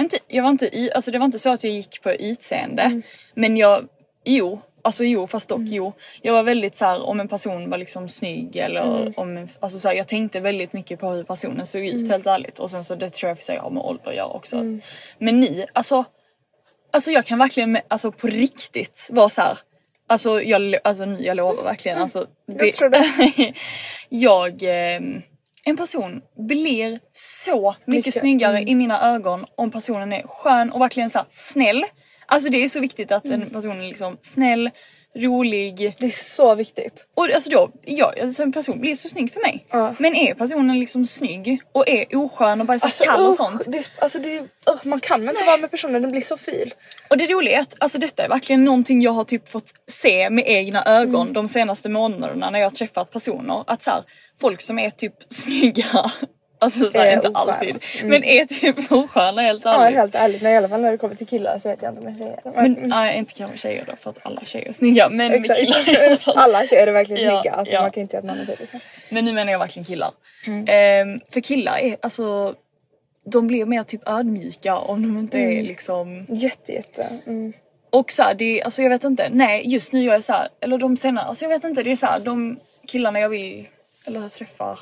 [0.00, 2.82] inte, jag var inte i, alltså det var inte så att jag gick på utseende.
[2.82, 3.02] Mm.
[3.34, 3.84] Men jag,
[4.24, 5.92] jo, alltså jo fast dock jo.
[6.22, 9.12] Jag var väldigt så här om en person var liksom snygg eller Mm.
[9.16, 12.10] om en, alltså så här, jag tänkte väldigt mycket på hur personen såg ut Mm.
[12.10, 12.58] helt ärligt.
[12.58, 14.56] Och sen så det tror jag för sig har med ålder att göra också.
[15.18, 16.04] Men ni, alltså
[16.92, 19.58] Alltså jag kan verkligen alltså på riktigt vara så här.
[20.08, 22.26] Alltså jag, alltså ni, jag lovar verkligen alltså.
[22.46, 23.04] Jag tror det.
[24.08, 25.22] jag, ehm,
[25.64, 28.68] en person blir så mycket, Mycket, snyggare mm.
[28.68, 31.84] i mina ögon om personen är skön och verkligen så här, snäll.
[32.30, 33.42] Alltså det är så viktigt att Mm.
[33.42, 34.70] en person är liksom snäll,
[35.16, 37.06] rolig Det är så viktigt.
[37.16, 39.66] och alltså då, jag, alltså en person blir så snygg för mig.
[39.70, 39.94] Ja.
[39.98, 43.64] Men är personen liksom snygg och är oskön och bara Alltså, kall och sånt.
[43.68, 46.74] Det, är- alltså det, är- man kan inte vara med personen, den blir så ful.
[47.10, 50.30] Och det roliga är att alltså detta är verkligen någonting jag har typ fått se
[50.30, 51.32] med egna ögon Mm.
[51.32, 53.64] de senaste månaderna när jag har träffat personer.
[53.66, 54.02] Att så här,
[54.40, 56.10] folk som är typ snygga,
[56.60, 57.52] alltså så här, Är inte osköna.
[57.52, 59.96] alltid, men är typ osköna helt Ja ärligt.
[59.98, 62.00] helt ärligt, men i alla fall när det kommer till killar så vet jag inte
[62.02, 62.52] om jag säger det.
[62.56, 65.60] Men nej, inte kanske tjejer då för att alla tjejer är snygga men med Exakt.
[65.60, 66.34] killar i alla fall.
[66.38, 67.80] Alla tjejer är verkligen Ja, snygga, alltså ja.
[67.82, 68.80] man kan inte göra att någon är ful.
[69.10, 70.10] Men nu menar jag verkligen killar.
[70.46, 70.64] Mm.
[70.68, 72.54] Ehm, för killar är alltså,
[73.26, 75.58] de blir mer typ ödmjuka om de inte Mm.
[75.58, 77.06] är liksom Jätte jätte.
[77.26, 77.52] Mm.
[77.92, 80.48] Och så här, det, alltså jag vet inte, nej just nu gör jag så här,
[80.60, 83.68] eller de senare, alltså jag vet inte, det är så här, de killarna jag vill,
[84.06, 84.78] eller träffar.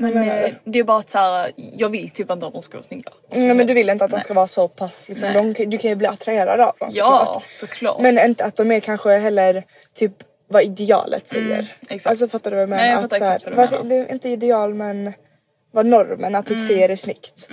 [0.00, 2.62] Men menar eh, det är bara att så här, jag vill typ inte att de
[2.62, 3.10] ska vara snygga.
[3.30, 5.52] Alltså, Mm, men du vill inte att de ska vara så pass liksom, Nej.
[5.54, 7.50] de, du kan ju bli attraherad av dem Ja, såklart.
[7.50, 8.00] såklart.
[8.00, 10.12] Men inte att de är kanske heller typ
[10.48, 11.74] vad idealet säger.
[11.88, 12.06] exakt.
[12.10, 12.82] Alltså fattar du vad jag menar?
[12.82, 13.84] Nej, jag Att så här, varför-.
[13.84, 15.12] Det är inte ideal men
[15.70, 16.68] vad normen att typ Mm.
[16.68, 17.48] se det snyggt.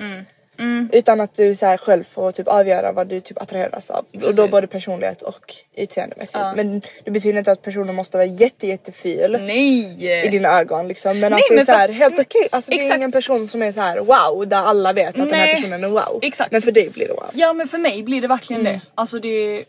[0.91, 3.99] Utan att du så här, själv får typ avgöra vad du typ attraheras av.
[4.13, 4.51] Och då Precis.
[4.51, 6.43] både personlighet och utseendemässigt.
[6.55, 10.25] Men det betyder inte att personen måste vara jätte jätteful Nej!
[10.25, 11.19] i dina ögon liksom.
[11.19, 12.47] Men Nej, att det är så för- här, helt okej.
[12.51, 15.33] Alltså det är ingen person som är så här wow där alla vet att den
[15.33, 16.19] här Nej, personen är wow.
[16.21, 16.51] exakt.
[16.51, 17.29] Men för dig blir det wow.
[17.33, 18.73] Ja men för mig blir det verkligen Mm.
[18.73, 18.81] det.
[18.95, 19.63] Alltså det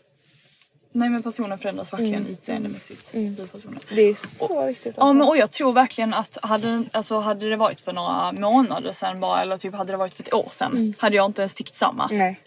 [0.91, 3.13] Nej men personen förändras verkligen utseendemässigt.
[3.13, 3.35] Mm.
[3.35, 3.79] blir personen.
[3.89, 4.95] Det är så viktigt.
[4.97, 8.91] Ja men och jag tror verkligen att hade, alltså, hade det varit för några månader
[8.91, 10.93] sedan bara eller typ hade det varit för ett år sedan Mm.
[10.97, 12.07] hade jag inte ens tyckt samma.
[12.11, 12.39] Nej.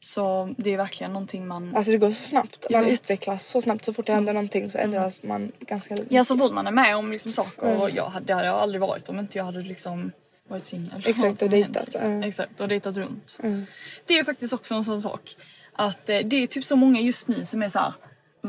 [0.00, 1.76] Så det är verkligen någonting man...
[1.76, 2.66] Alltså det går så snabbt.
[2.70, 3.84] Man utvecklas så snabbt.
[3.84, 6.96] Så fort det händer någonting så ändras man ganska Ja så fort man är med
[6.96, 7.80] om liksom saker Mm.
[7.80, 10.12] och jag hade, det hade jag aldrig varit om inte jag hade liksom
[10.48, 11.02] varit singel.
[11.06, 12.28] Exakt, och dejtat, hänt, ja.
[12.28, 13.38] Exakt och dejtat runt.
[13.42, 13.66] Mm.
[14.06, 15.36] Det är faktiskt också en sån sak.
[15.76, 17.92] Att eh, det är typ så många just nu som är så här.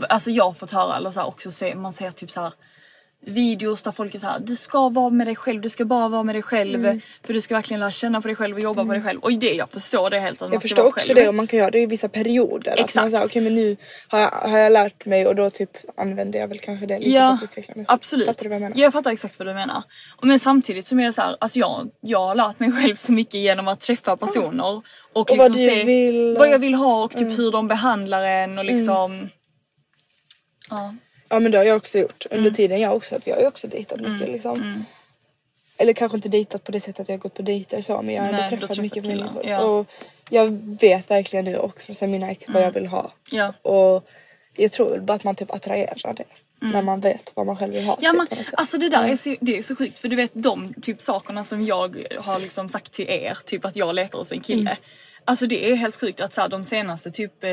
[0.09, 2.53] Alltså jag har fått höra eller så här också se, man ser typ så här
[3.27, 6.09] videos där folk är så här, du ska vara med dig själv, du ska bara
[6.09, 7.01] vara med dig själv Mm.
[7.23, 9.19] för du ska verkligen lära känna på dig själv och jobba på dig själv.
[9.19, 11.15] Och det jag förstår det helt att Jag förstår också själv.
[11.15, 12.71] det och man kan göra det i vissa perioder.
[12.71, 13.11] Att man Exakt.
[13.11, 16.47] säger okej men nu har jag, har jag lärt mig och då typ använder jag
[16.47, 17.85] väl kanske det lite Ja, för att utveckla mig.
[17.87, 18.27] absolut.
[18.27, 18.77] Fattar du vad jag menar?
[18.77, 19.83] Jag fattar exakt vad du menar.
[20.17, 22.95] Och Men samtidigt som jag är så här, alltså jag, jag har lärt mig själv
[22.95, 24.81] så mycket genom att träffa personer.
[25.13, 27.67] Och, liksom vad du se vill vad och- jag vill ha och typ hur de
[27.67, 29.29] behandlar en och liksom...
[30.69, 30.95] Ja.
[31.29, 32.37] Ja men det har jag också gjort Mm.
[32.37, 33.19] under tiden jag också.
[33.19, 34.85] För jag har ju också dejtat mycket liksom.
[35.77, 38.15] Eller kanske inte dejtat på det sättet att jag har gått på dejter så men
[38.15, 39.45] jag har ändå Nej, har träffat mycket killar, människor.
[39.45, 39.59] ja.
[39.59, 39.85] Och
[40.29, 40.47] jag
[40.81, 43.11] vet verkligen nu också sen mina ex vad jag vill ha.
[43.31, 43.53] Ja.
[43.61, 44.07] Och
[44.55, 46.23] jag tror väl bara att man typ attraherar det.
[46.59, 47.97] När man vet vad man själv vill ha.
[47.97, 48.15] Mm.
[48.29, 48.53] Ja typ, sätt.
[48.57, 51.43] alltså det där är så, det är så sjukt för du vet de typ sakerna
[51.43, 54.61] som jag har liksom sagt till er, typ att jag letar hos en kille.
[54.61, 54.75] Mm.
[55.25, 57.49] Alltså det är helt sjukt att så här, de senaste typ eh,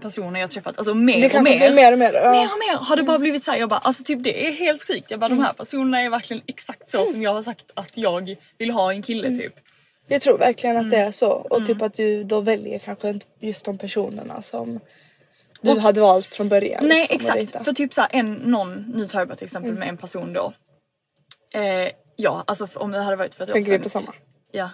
[0.00, 1.58] personer jag träffat, alltså mer Det och mer.
[1.58, 2.12] blir mer och mer.
[2.12, 2.30] Ja.
[2.30, 4.52] Mer och mer har det bara blivit så här, jag bara alltså typ det är
[4.52, 5.10] helt sjukt.
[5.10, 5.38] Jag bara Mm.
[5.38, 8.92] de här personerna är verkligen exakt så som jag har sagt att jag vill ha
[8.92, 9.38] en kille Mm.
[9.38, 9.54] typ.
[10.08, 11.08] Jag tror verkligen att det Mm.
[11.08, 11.30] är så.
[11.30, 14.80] Och typ att du då väljer kanske inte just de personerna som
[15.62, 16.84] du Och- hade valt från början.
[16.88, 19.80] Nej liksom, exakt, för typ såhär en, någon, nu tar jag bara ett exempel Mm.
[19.80, 20.52] med en person då.
[21.54, 24.12] Eh, ja alltså om det hade varit för ett år Tänker vi på samma?
[24.52, 24.70] Ja.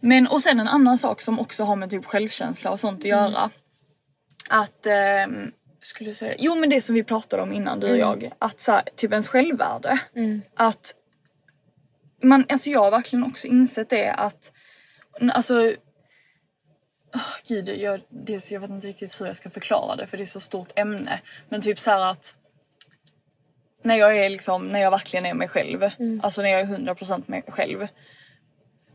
[0.00, 3.04] Men och sen en annan sak som också har med typ självkänsla och sånt att
[3.04, 3.18] Mm.
[3.32, 3.50] göra.
[4.50, 7.96] Att, ehm, skulle jag säga, jo men det som vi pratade om innan du och
[7.96, 8.00] Mm.
[8.20, 8.32] jag.
[8.38, 9.98] Att så här, typ ens självvärde.
[10.56, 10.94] Att
[12.22, 14.52] man, alltså jag har verkligen också insett det att,
[15.32, 15.72] alltså
[17.14, 20.22] Oh, gud, jag, dels, jag vet inte riktigt hur jag ska förklara det för det
[20.22, 21.20] är så stort ämne.
[21.48, 22.36] Men typ så här att
[23.84, 25.82] när jag är liksom, när jag verkligen är mig själv,
[26.22, 27.88] alltså när jag är 100% mig själv.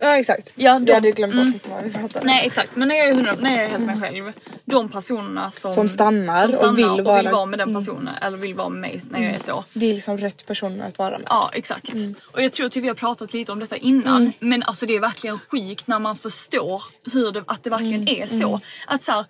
[0.04, 0.52] Ja exakt.
[0.56, 1.54] Ja, de- hade jag glömt bort mm.
[1.54, 3.84] lite vad vi pratade Nej exakt, men när jag är, 100, när jag är helt
[3.84, 4.32] mig själv.
[4.66, 8.16] De personerna som, Som stannar och som vill och vill vara- vara med den personen
[8.22, 9.64] eller vill vara med mig när jag är så.
[9.74, 11.28] Det är liksom rätt personer att vara med.
[11.30, 11.94] Ja exakt.
[11.94, 12.16] Mm.
[12.32, 14.34] Och jag tror att vi har pratat lite om detta innan.
[14.40, 16.82] Men alltså det är verkligen sjukt när man förstår
[17.14, 18.22] hur det, att det verkligen Mm.
[18.24, 18.62] är så.
[18.88, 19.26] Att så här,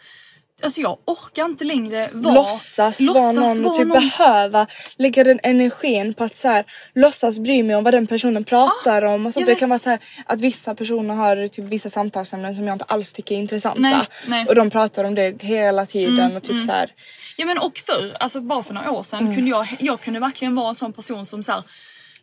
[0.63, 2.33] alltså jag orkar inte längre vara...
[2.33, 7.63] låtsas, vara någon och typ behöva lägga den energin på att så här, låtsas bry
[7.63, 9.47] mig om vad den personen pratar om och sånt.
[9.47, 12.75] jag Det kan vara så här, att vissa personer har typ vissa samtalsämnen som jag
[12.75, 13.79] inte alls tycker är intressanta.
[13.81, 14.39] Nej, nej.
[14.41, 16.89] Mm, Och de pratar om det hela tiden och typ så här.
[17.37, 20.55] Ja men och förr, alltså bara för några år sedan kunde jag, jag kunde verkligen
[20.55, 21.63] vara en sån person som så här,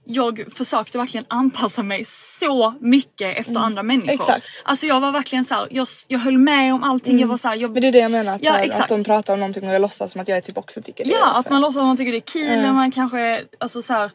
[0.05, 4.11] jag försökte verkligen anpassa mig så mycket efter andra människor.
[4.15, 4.63] Exakt.
[4.65, 7.19] Alltså jag var verkligen så här, jag, jag höll med om allting.
[7.19, 8.83] Jag var så här, jag, Men det är det jag menar, att, Ja, här, exakt.
[8.83, 11.11] att de pratar om någonting och jag låtsas som att jag typ också tycker det.
[11.11, 11.53] Ja, att här.
[11.53, 14.11] man låtsas att man tycker det är kul och man kanske, alltså så här,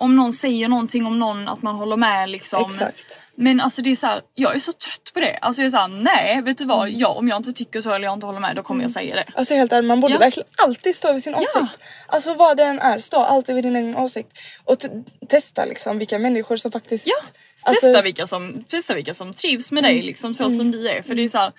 [0.00, 2.64] om någon säger någonting om någon att man håller med liksom.
[2.64, 3.20] Exakt.
[3.36, 5.36] Men alltså det är så här, jag är så trött på det.
[5.42, 7.00] Alltså jag är såhär, nej vet du vad, Mm.
[7.00, 9.16] ja, om jag inte tycker så eller jag inte håller med då kommer jag säga
[9.16, 9.24] det.
[9.34, 10.18] Alltså helt ärligt, man borde Ja.
[10.20, 11.78] verkligen alltid stå vid sin åsikt.
[12.06, 14.32] Alltså vad det än är, stå alltid vid din egen åsikt.
[14.64, 14.78] Och
[15.28, 17.06] testa liksom vilka människor som faktiskt...
[17.06, 17.14] Ja,
[17.64, 19.94] alltså, testa, vilka som, testa vilka som trivs med Mm.
[19.96, 21.02] dig liksom så som du är.
[21.02, 21.52] För det är så här,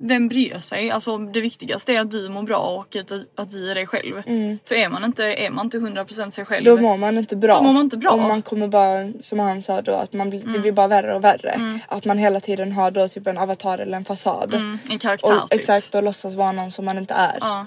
[0.00, 0.90] vem bryr sig?
[0.90, 4.22] Alltså det viktigaste är att du mår bra och att, att du är dig själv.
[4.64, 6.66] För är man inte, är man inte 100% sig själv.
[6.66, 6.82] Mm.
[6.82, 7.56] Då mår man inte bra.
[7.56, 8.10] Då mår man inte bra.
[8.10, 11.14] Om man kommer bara, som han sa då, att man blir, det blir bara värre
[11.14, 11.80] och värre.
[11.88, 14.54] Att man hela tiden har då typ en avatar eller en fasad.
[14.54, 15.58] Mm, en karaktär Och, typ.
[15.58, 17.38] Exakt, och låtsas vara någon som man inte är.
[17.40, 17.66] Ja.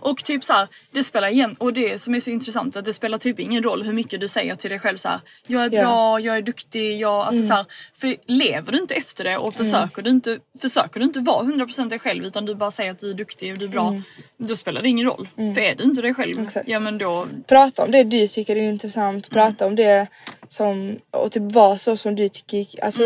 [0.00, 2.92] Och typ så här, det spelar igen och det som är så intressant att det
[2.92, 5.66] spelar typ ingen roll hur mycket du säger till dig själv så här, jag är.
[5.66, 5.80] Mm.
[5.84, 7.64] bra, jag är duktig, jag, alltså så här,
[7.94, 11.88] för lever du inte efter det och försöker du inte, försöker du inte vara 100%
[11.88, 14.02] dig själv utan du bara säger att du är duktig och du är bra,
[14.36, 15.28] då spelar det ingen roll.
[15.36, 16.46] För är du inte dig själv, Mm.
[16.46, 16.68] Exakt.
[16.68, 20.06] ja men då, Prata om det du tycker är intressant, prata om det
[20.48, 23.02] som, och typ vara så som du tycker, alltså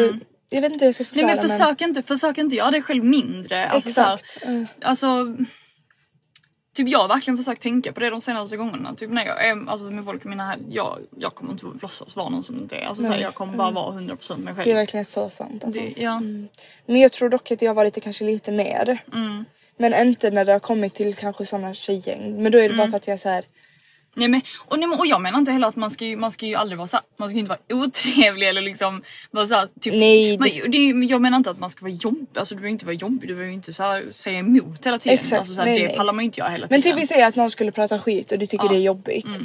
[0.51, 1.27] jag vet inte hur jag ska Mm.
[1.27, 3.69] nej förklara men försök inte, försök inte göra dig själv mindre.
[3.69, 4.43] Alltså, så här, Exakt.
[4.45, 4.67] Mm.
[4.83, 5.37] alltså
[6.79, 8.95] Typ jag har verkligen försökt tänka på det de senaste gångerna.
[8.95, 12.29] Typ när jag är alltså med folk, mina här, jag, jag kommer inte låtsas vara
[12.29, 12.87] någon som inte är.
[12.87, 14.65] Alltså, så här, jag kommer bara vara 100% mig själv.
[14.65, 15.65] Det är verkligen så sant.
[15.65, 15.81] Alltså.
[15.81, 16.21] Det, ja.
[16.87, 18.99] Men jag tror dock att jag har varit det kanske lite mer.
[19.15, 19.45] Mm.
[19.77, 22.43] Men inte när det har kommit till kanske sådana tjejgäng.
[22.43, 22.77] Men då är det Mm.
[22.77, 23.45] bara för att jag är så här.
[24.15, 26.31] Nej, men, och, nej, men- och jag menar inte heller att man ska ju, man
[26.31, 29.95] ska ju aldrig vara så, man ska inte vara otrevlig eller liksom vara så typ,
[29.95, 32.73] Nej, man, det- det, jag menar inte att man ska vara jobbig, alltså du behöver
[32.73, 35.19] inte vara jobbig, du behöver ju inte så här, säga emot hela tiden.
[35.19, 35.97] Exakt, alltså, så här, nej, det nej.
[35.97, 36.97] pallar man ju inte göra hela Men tiden.
[36.97, 38.71] till vi säger att någon skulle prata skit och du tycker Ja.
[38.73, 39.39] det är jobbigt.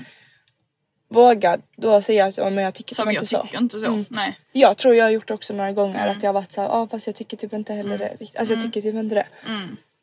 [1.09, 3.41] Våga då säga att ja, men jag tycker Som typ jag inte så.
[3.41, 4.03] tycker inte så.
[4.09, 4.39] Nej.
[4.51, 6.11] Jag tror jag har gjort det också några gånger Mm.
[6.17, 8.07] att jag har varit såhär, ja fast jag tycker typ inte heller det.
[8.19, 9.25] riktigt." Alltså jag tycker typ inte det.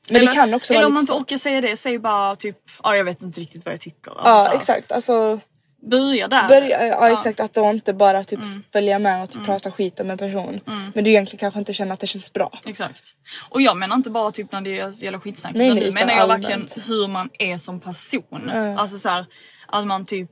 [0.08, 0.22] Men Mm.
[0.22, 2.56] eller, det kan också eller vara om man inte orkar säga det, säg bara typ,
[2.82, 4.10] ja jag vet inte riktigt vad jag tycker.
[4.20, 5.40] Alltså, Ja exakt, alltså
[5.82, 6.48] Börja där.
[6.48, 8.62] börja, ja, exakt att då inte bara typ Mm.
[8.72, 10.60] följa med och typ prata skit om en person.
[10.94, 12.58] Men du egentligen kanske inte känner att det känns bra.
[12.66, 13.02] Exakt.
[13.50, 14.70] Och jag menar inte bara typ när det
[15.02, 16.44] gäller skitsnack Nej, nej, utan menar jag allmänt.
[16.48, 18.50] verkligen hur man är som person.
[18.78, 19.26] Alltså så här,
[19.66, 20.30] att man typ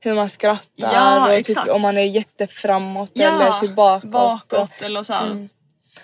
[0.00, 4.10] Hur man skrattar Ja, och typ om man är jätteframåt ja, eller typ bakåt.
[4.10, 5.48] bakåt eller så här.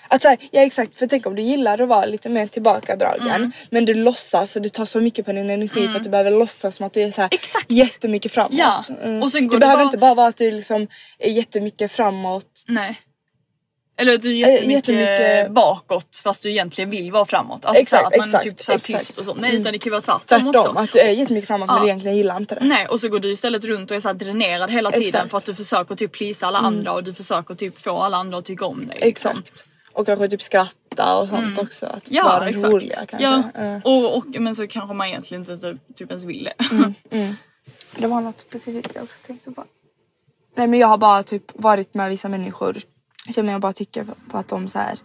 [0.08, 3.26] Att så här, ja exakt, för tänk om du gillar att vara lite mer tillbakadragen
[3.30, 3.52] Mm.
[3.70, 6.30] men du låtsas och du tar så mycket på din energi för att du behöver
[6.30, 7.70] låtsas som att du är så här Exakt.
[7.70, 8.52] jättemycket framåt.
[8.58, 9.22] Ja, Mm.
[9.22, 10.86] och sen går det behöver bara- inte bara vara att du liksom
[11.18, 12.64] är jättemycket framåt.
[12.66, 13.00] Nej.
[14.00, 17.64] Eller att du är jättemycket, jättemycket- bakåt fast du egentligen vill vara framåt.
[17.64, 19.34] Alltså Exakt, att man är exakt, typ så tyst och så.
[19.34, 20.78] Nej utan det kan ju vara tvärtom, Tvärtom, också.
[20.82, 21.82] att du är jättemycket framåt men Ja.
[21.82, 22.64] du egentligen gillar inte det.
[22.64, 25.20] Nej och så går du istället runt och är så dränerad hela tiden Exakt.
[25.22, 25.28] Mm.
[25.28, 28.38] för att du försöker typ plisa alla andra och du försöker typ få alla andra
[28.38, 28.98] att tycka om dig.
[29.02, 29.30] liksom.
[29.38, 29.64] Exakt.
[29.98, 31.86] Och kanske typ skratta och sånt också.
[31.86, 32.64] Att Ja vara exakt.
[32.72, 33.22] roliga kanske.
[33.22, 33.50] ja.
[33.54, 33.80] Eh.
[33.84, 36.64] Och, och, men så kanske man egentligen inte typ, typ ens vill det.
[37.10, 37.34] Mm.
[37.96, 39.64] Det var något specifikt jag också tänkte på.
[40.56, 42.76] Nej men jag har bara typ varit med vissa människor
[43.34, 44.98] som jag bara tycker på att de så här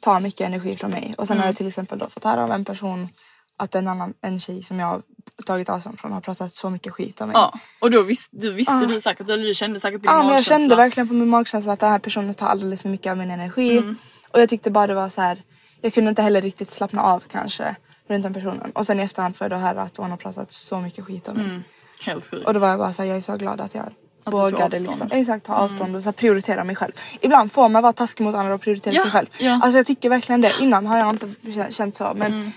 [0.00, 1.14] tar mycket energi från mig.
[1.18, 3.08] Och sen har jag till exempel då fått höra av en person
[3.56, 5.02] att en annan en tjej som jag har
[5.46, 7.34] tagit avstånd från har pratat så mycket skit om mig.
[7.36, 7.58] ja.
[7.80, 10.34] Och då visste, du visste du säkert, eller du kände säkert på din Ja men
[10.34, 10.76] jag kände magkänsla.
[10.76, 13.78] verkligen på min magkänsla att den här personen tar alldeles för mycket av min energi.
[13.78, 13.96] Mm.
[14.32, 15.42] Och jag tyckte bara det var så här.
[15.80, 17.76] jag kunde inte heller riktigt slappna av kanske
[18.08, 18.70] runt den personen.
[18.74, 21.28] Och sen i efterhand får jag då höra att hon har pratat så mycket skit
[21.28, 21.44] om mig.
[21.44, 21.62] Mm.
[22.02, 22.46] Helt sjukt.
[22.46, 23.84] Och då var jag bara såhär, jag är så glad att jag
[24.24, 26.92] tog vågade liksom, exakt ta avstånd och så här, prioritera mig själv.
[27.20, 29.26] Ibland får man vara taskig mot andra och prioritera Ja, sig själv.
[29.38, 29.46] ja.
[29.48, 29.62] Mm.
[29.62, 30.52] Alltså jag tycker verkligen det.
[30.60, 32.52] Innan har jag inte kä- känt så men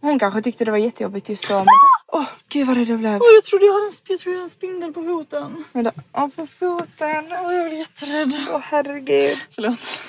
[0.00, 1.54] hon kanske tyckte det var jättejobbigt just då.
[1.54, 1.66] Men,
[2.14, 3.12] åh gud vad rädd jag blev.
[3.22, 5.64] Åh, jag trodde jag hade en, jag trodde jag hade en spindel på foten.
[5.72, 7.24] Då, åh på foten.
[7.30, 8.32] Åh, jag blev jätterädd.
[8.52, 9.38] Åh herregud.
[9.54, 10.02] Förlåt.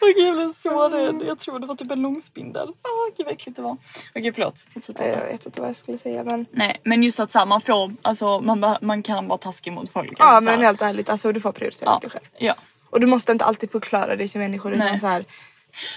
[0.00, 1.22] Okej jag blev så rädd.
[1.26, 2.68] Jag tror det var typ en långspindel.
[2.68, 3.76] Åh gud vad äckligt det var.
[4.14, 4.64] Okej förlåt.
[4.74, 5.10] Fortsätt prata.
[5.10, 6.46] Jag vet inte vad jag skulle säga men.
[6.50, 9.90] Nej men just att så här, man får, alltså man, man kan vara taskig mot
[9.90, 10.12] folk.
[10.18, 11.98] Ja alltså, så men helt ärligt alltså du får prioritera ja.
[11.98, 12.24] dig själv.
[12.38, 12.54] ja.
[12.90, 14.86] Och du måste inte alltid förklara det till människor Nej.
[14.86, 15.24] utan så här.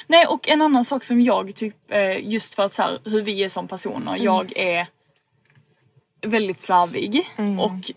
[0.07, 3.21] Nej och en annan sak som jag typ eh, just för att så här, hur
[3.21, 4.11] vi är som personer.
[4.11, 4.23] Mm.
[4.23, 4.87] Jag är
[6.21, 7.59] väldigt slarvig Mm.
[7.59, 7.91] och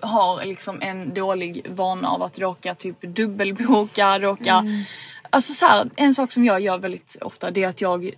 [0.00, 4.54] har liksom en dålig vana av att råka typ dubbelboka, råka...
[4.54, 4.82] Mm.
[5.30, 8.10] Alltså så här, en sak som jag gör väldigt ofta det är att jag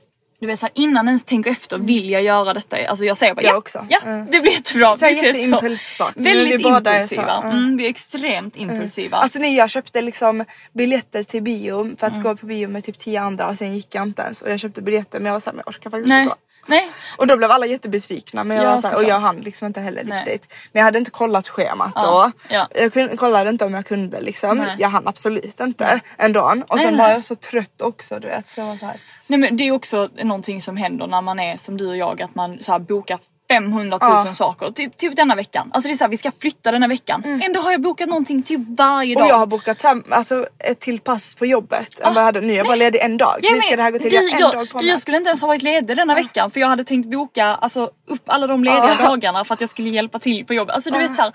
[0.44, 2.76] du vet såhär innan ens tänker efter vill jag göra detta?
[2.88, 3.48] Alltså jag säger bara Mm.
[3.48, 3.86] Jag ja, också.
[3.90, 4.26] ja Mm.
[4.30, 4.96] det blir jättebra.
[4.96, 6.12] Så Vi ses jätteimpulssak.
[6.16, 7.42] Väldigt Vi är så, impulsiva.
[7.44, 7.56] mm.
[7.58, 9.16] Mm, vi är extremt impulsiva.
[9.16, 12.22] Alltså när jag köpte liksom biljetter till bio för att Mm.
[12.24, 14.60] gå på bio med typ tio andra och sen gick jag inte ens och jag
[14.60, 16.22] köpte biljetter men jag var såhär jag orkar faktiskt Nej.
[16.22, 16.40] inte gå.
[16.66, 16.90] Nej.
[17.18, 19.80] Och då blev alla jättebesvikna men jag Ja, var såhär, och jag hann liksom inte
[19.80, 20.18] heller Nej.
[20.24, 20.54] riktigt.
[20.72, 22.54] Men jag hade inte kollat schemat Ja, då.
[22.54, 22.68] ja.
[22.74, 24.58] Jag kunde, kollade inte om jag kunde liksom.
[24.58, 24.76] Nej.
[24.78, 26.40] Jag hann absolut inte ändå.
[26.68, 27.12] Och sen Nej, var nej.
[27.14, 28.50] jag så trött också du vet.
[28.50, 29.00] Så jag var så här.
[29.26, 32.22] Nej men det är också någonting som händer när man är som du och jag
[32.22, 33.18] att man så här, bokar
[33.58, 34.32] 500 000 Ja.
[34.32, 34.70] saker.
[34.70, 35.70] Typ, typ denna veckan.
[35.72, 37.40] Alltså det är såhär vi ska flytta denna veckan.
[37.44, 39.20] Ändå har jag bokat någonting typ varje dag.
[39.20, 39.24] Mm.
[39.24, 42.40] Och jag har bokat sam- alltså, ett till pass på jobbet än vad jag hade
[42.40, 42.52] nu.
[42.54, 43.38] Jag var ledig en dag.
[43.42, 44.10] Ja, Hur men ska det här gå till?
[44.10, 46.50] du, Jag en jag, dag på jag skulle inte ens ha varit ledig denna veckan
[46.50, 49.06] för jag hade tänkt boka alltså, upp alla de lediga Ja.
[49.06, 50.74] dagarna för att jag skulle hjälpa till på jobbet.
[50.74, 51.32] Alltså du vet såhär.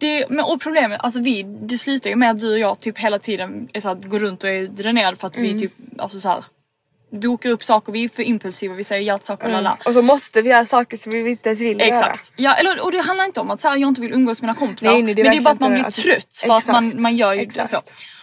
[0.00, 2.98] Det, men, och problemet, alltså vi, det slutar ju med att du och jag typ
[2.98, 5.52] hela tiden är så att går runt och är dränerade för att Mm.
[5.54, 6.44] vi typ alltså så här,
[7.12, 9.54] bokar upp saker, vi är för impulsiva, vi säger ja till saker, Mm.
[9.64, 9.78] lala.
[9.84, 11.88] Och så måste vi göra saker som vi inte ens vill göra.
[11.88, 12.32] Exakt.
[12.36, 14.48] Ja, eller, och det handlar inte om att så här, jag inte vill umgås med
[14.48, 14.92] mina kompisar.
[14.92, 16.86] Nej, nej, det men det är bara att man blir inte- trött för att man,
[16.86, 17.02] Exakt.
[17.02, 17.70] man gör ju Exakt.
[17.70, 17.80] så.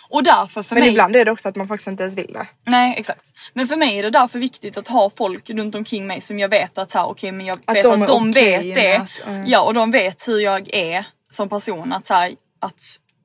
[0.10, 0.90] Och därför för Men mig...
[0.92, 2.48] ibland är det också att man faktiskt inte ens vill det.
[2.64, 3.26] Nej exakt.
[3.54, 6.50] Men för mig är det därför viktigt att ha folk runt omkring mig som jag
[6.50, 8.96] vet att så här, okej men jag Att vet de att de okej vet det.
[8.96, 9.46] att, mm.
[9.48, 12.32] Ja och de vet hur jag är som person att så här,
[12.62, 12.76] att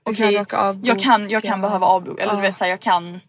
[0.04, 0.76] Du okej, avboka.
[0.82, 2.42] jag kan, jag kan behöva avboka eller du Ja.
[2.42, 3.20] vet så här, jag kan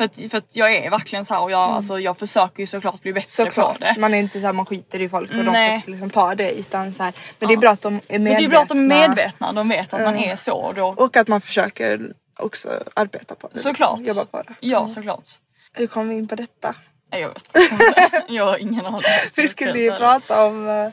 [0.00, 2.66] för att, för att jag är verkligen så här och jag, alltså, jag försöker ju
[2.66, 3.78] såklart bli bättre Såklart.
[3.78, 3.94] på det.
[4.00, 5.68] Man är inte såhär man skiter i folk och de Nej.
[5.70, 7.14] får inte liksom ta det utan så här.
[7.38, 8.38] Men det är bra att de är Men medvetna.
[8.40, 10.86] det är bra att de är medvetna, de vet att man är så och då
[10.86, 13.58] Och att man försöker också arbeta på det.
[13.58, 14.00] Såklart.
[14.00, 14.54] Jobba på det.
[14.60, 15.28] Ja såklart.
[15.72, 16.72] Hur kom vi in på detta?
[17.10, 18.22] Jag vet inte.
[18.28, 19.02] Jag har ingen aning.
[19.36, 20.68] Vi skulle ju prata om...
[20.68, 20.88] eh,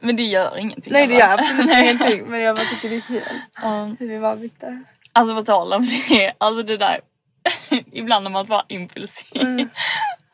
[0.00, 0.92] Men det gör ingenting.
[0.92, 3.22] Nej det gör absolut ingenting men jag bara tycker det är kul.
[3.62, 3.90] Ja.
[3.98, 4.82] Hur vi var lite...
[5.12, 7.00] Alltså på tal om det, alltså det där.
[7.92, 9.42] Ibland om att vara impulsiv.
[9.42, 9.68] Mm.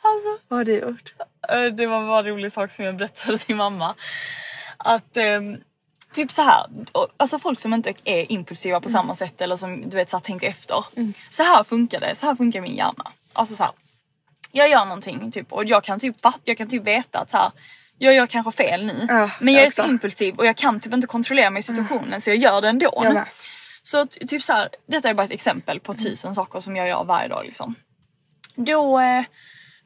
[0.06, 1.14] Alltså, Vad har du gjort?
[1.48, 3.94] eh, det var bara en rolig sak som jag berättade till mamma.
[4.76, 5.56] Att ehm,
[6.12, 6.66] typ så här,
[7.16, 10.22] alltså folk som inte är impulsiva på samma sätt eller som du vet så här,
[10.22, 10.84] tänker efter.
[11.30, 13.12] Så här funkar det, så här funkar min hjärna.
[13.32, 13.72] Alltså så här.
[14.52, 17.36] Jag gör någonting typ och jag kan typ fatta, jag kan typ veta att så
[17.36, 17.50] här,
[17.98, 19.06] jag gör kanske fel nu.
[19.08, 21.62] Ja, men jag jag är så impulsiv och jag kan typ inte kontrollera mig i
[21.62, 23.00] situationen så jag gör det ändå.
[23.04, 23.24] Jag.
[23.86, 27.04] Så typ så här, detta är bara ett exempel på tusen saker som jag gör
[27.04, 27.74] varje dag liksom.
[28.54, 29.24] Då eh,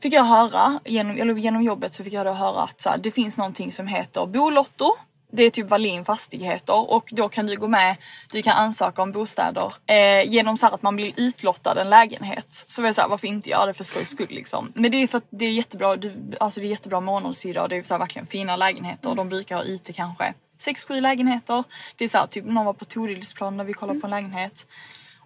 [0.02, 2.98] fick jag höra, genom, eller genom jobbet så fick jag då höra att så här,
[2.98, 4.96] det finns någonting som heter Bolotto.
[5.32, 7.96] Det är typ Wallin Fastigheter och då kan du gå med,
[8.32, 12.64] du kan ansöka om bostäder eh, genom så att man blir utlottad en lägenhet.
[12.66, 14.72] Så var jag såhär, varför inte göra det för skojs skull liksom.
[14.74, 17.68] Men det är för att det är jättebra, du, alltså det är jättebra månadshyra och
[17.68, 21.64] det är så här verkligen fina lägenheter och de brukar ha ytor kanske 6-7 lägenheter.
[21.96, 24.66] Det är så här, typ någon var på Torilsplan när vi kollade på en lägenhet.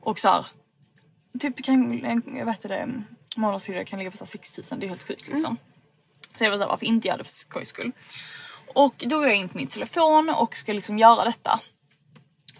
[0.00, 0.46] Och så här,
[1.40, 2.00] typ kan,
[2.36, 2.88] jag vet det,
[3.36, 5.56] månadshyra kan ligga på så här 6000, det är helt sjukt liksom.
[6.34, 7.92] Så jag var såhär, varför inte göra det för skojs skull?
[8.74, 11.60] Och då går jag in på min telefon och ska liksom göra detta.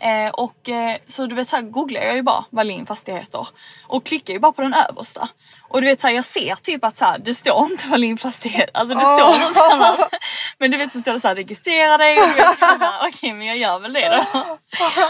[0.01, 3.49] Eh, och eh, så du vet så här googlar jag ju bara Wallin fastigheter
[3.87, 5.29] och klickar ju bara på den översta.
[5.69, 8.19] Och du vet så här, jag ser typ att så här, det står inte Wallin
[8.19, 10.15] fastighet, alltså det står något annat.
[10.59, 13.33] Men du vet så står det så här registrera dig och du vet bara, okej
[13.33, 14.59] men jag gör väl det då.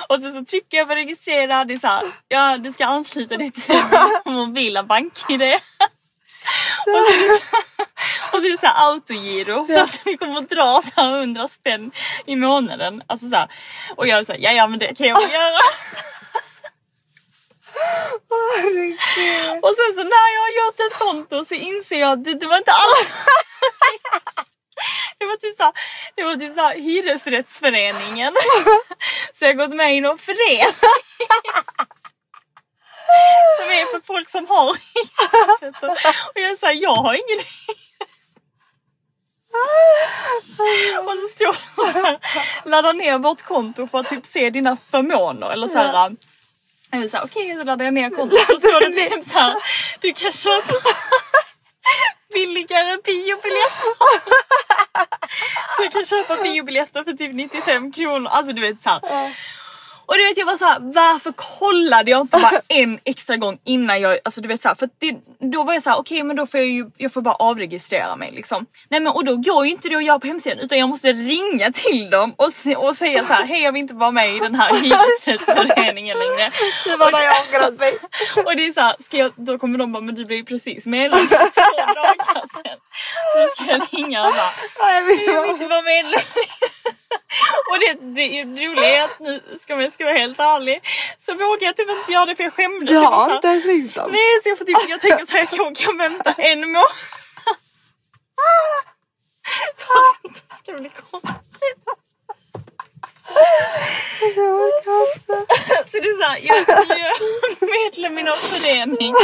[0.08, 3.68] Och så, så trycker jag på registrera, det är så ja du ska ansluta ditt
[4.24, 5.42] mobila bank-id.
[6.86, 7.44] Och så är det så,
[8.32, 11.18] och så är det så här autogiro så att vi kommer att dra så här
[11.18, 11.92] 100 spänn
[12.26, 13.02] i månaden.
[13.06, 13.48] Alltså så här,
[13.96, 15.58] och jag här, ja ja men det kan jag väl göra.
[19.62, 22.46] Och sen så när jag har gjort ett konto så inser jag att det, det
[22.46, 23.12] var inte alls
[25.18, 25.72] Det var typ såhär,
[26.14, 28.34] det var typ såhär hyresrättsföreningen.
[29.32, 30.66] Så jag har gått med i någon förening.
[33.58, 35.90] Som är för folk som har hyresrätter.
[36.34, 37.44] Och jag säger jag har ingen
[40.98, 41.52] Och så står
[41.86, 42.18] det så här,
[42.64, 46.16] ladda ner vårt konto för att typ se dina förmåner eller så här.
[46.90, 49.54] Jag sa okej så laddar jag ner kontot och så står det typ så här,
[50.00, 50.74] du kan köpa
[52.34, 53.94] billigare biobiljetter.
[55.76, 58.30] Så jag kan köpa biobiljetter för typ 95 kronor.
[58.32, 59.00] Alltså du vet så här.
[60.06, 63.58] Och du vet jag var så här, varför kollade jag inte bara en extra gång
[63.64, 66.16] innan jag, alltså du vet så här, för det, då var jag så här, okej
[66.16, 68.66] okay, men då får jag ju, jag får bara avregistrera mig liksom.
[68.88, 71.12] Nej men och då går ju inte det att göra på hemsidan utan jag måste
[71.12, 74.36] ringa till dem och, se, och säga så här, hej jag vill inte vara med
[74.36, 76.50] i den här hyresrättsföreningen längre.
[76.84, 77.98] Det var när jag ångrade mig.
[78.44, 80.44] Och det är så här, ska jag, då kommer de bara, men du blev ju
[80.44, 82.78] precis medlem för två dagar sedan.
[83.36, 86.20] Nu ska jag ringa och bara, Ja, jag vill jag vill inte vara medlem.
[87.70, 90.82] Och det, det, det roliga är att nu ska jag ska vara helt ärlig
[91.18, 92.88] så vågar jag typ inte göra det för jag skämdes.
[92.88, 94.10] Du så har inte ens ringt dem?
[94.12, 96.88] Nej så jag får typ, jag tänker så här, jag kanske kan vänta en månad.
[99.76, 101.42] För att det inte ska bli konstigt.
[105.86, 109.14] Så det är såhär, jag, jag är medlem i någon förening.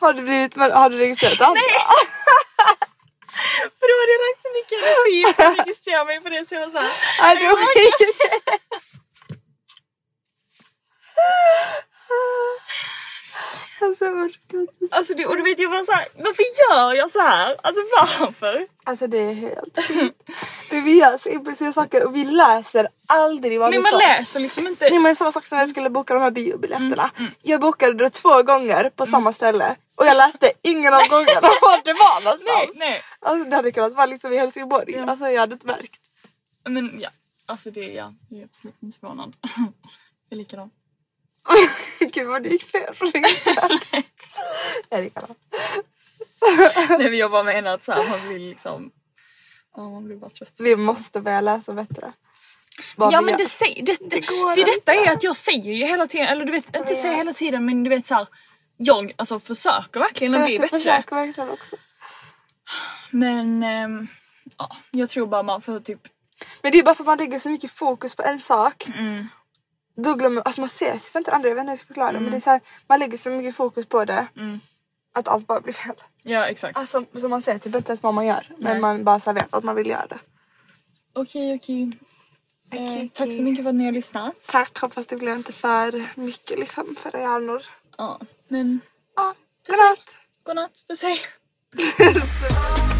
[0.00, 1.60] Har du, blivit, har du registrerat andra?
[3.78, 6.54] För då hade jag lagt så mycket energi på att registrera mig på det så
[6.54, 6.92] jag var såhär.
[13.82, 14.04] Alltså.
[14.90, 17.56] Alltså det, och du vet jag var såhär, varför gör jag så här?
[17.62, 18.66] Alltså varför?
[18.84, 20.22] Alltså det är helt sjukt.
[20.84, 23.98] Vi gör så impulsiva saker och vi läser aldrig vad Nej vi man sa.
[23.98, 24.90] läser liksom inte.
[24.90, 27.10] Nej men samma sak som när jag skulle boka de här biobiljetterna.
[27.42, 31.84] Jag bokade det två gånger på samma ställe och jag läste ingen av gångerna var
[31.84, 32.70] det var någonstans.
[32.78, 33.02] Nej, nej.
[33.20, 34.98] Alltså det hade kunnat vara liksom i Helsingborg.
[34.98, 36.00] Alltså jag hade inte märkt.
[36.68, 37.10] Men ja,
[37.46, 39.32] alltså det, ja, jag är absolut inte förvånad.
[40.28, 40.70] Jag är likadan.
[42.12, 42.94] Gud vad det gick fel.
[44.88, 45.34] Jag är likadan.
[46.88, 48.90] Nej men jag bara menar att så här, man blir liksom,
[49.76, 50.54] ja man blir bara trött.
[50.58, 52.12] Vi måste börja läsa bättre.
[52.96, 55.84] Vad Ja men det, säger, det, det, går det, detta är att jag säger ju
[55.86, 58.26] hela tiden, eller du vet inte säger hela tiden men du vet så här,
[58.76, 60.78] jag alltså försöker verkligen att bli vet, jag bättre.
[60.78, 61.76] försöker verkligen också.
[63.10, 64.06] Men ehm,
[64.58, 66.08] ja, jag tror bara man får typ
[66.62, 68.88] Men det är bara för att man lägger så mycket fokus på en sak.
[68.98, 69.28] Mm.
[69.96, 72.12] Då glömmer alltså man ser för inte andra, jag vet inte hur jag ska förklara
[72.12, 72.20] det.
[72.20, 74.26] Men det är så här, man lägger så mycket fokus på det.
[74.36, 74.60] Mm.
[75.12, 75.94] Att allt bara blir fel.
[76.22, 76.78] Ja exakt.
[76.78, 78.46] Alltså så man ser typ inte ens vad man gör.
[78.58, 78.80] Men Nej.
[78.80, 80.18] man bara så vet att man vill göra det.
[81.12, 81.86] Okej okej.
[82.72, 83.10] Okej, Eh, okej.
[83.14, 84.34] Tack så mycket för att ni har lyssnat.
[84.46, 87.62] Tack, hoppas det blir inte för mycket liksom för era hjärnor.
[87.98, 88.80] Ja, men
[89.16, 89.34] Ja,
[89.66, 90.18] godnatt!
[90.44, 91.20] godnatt, puss hej.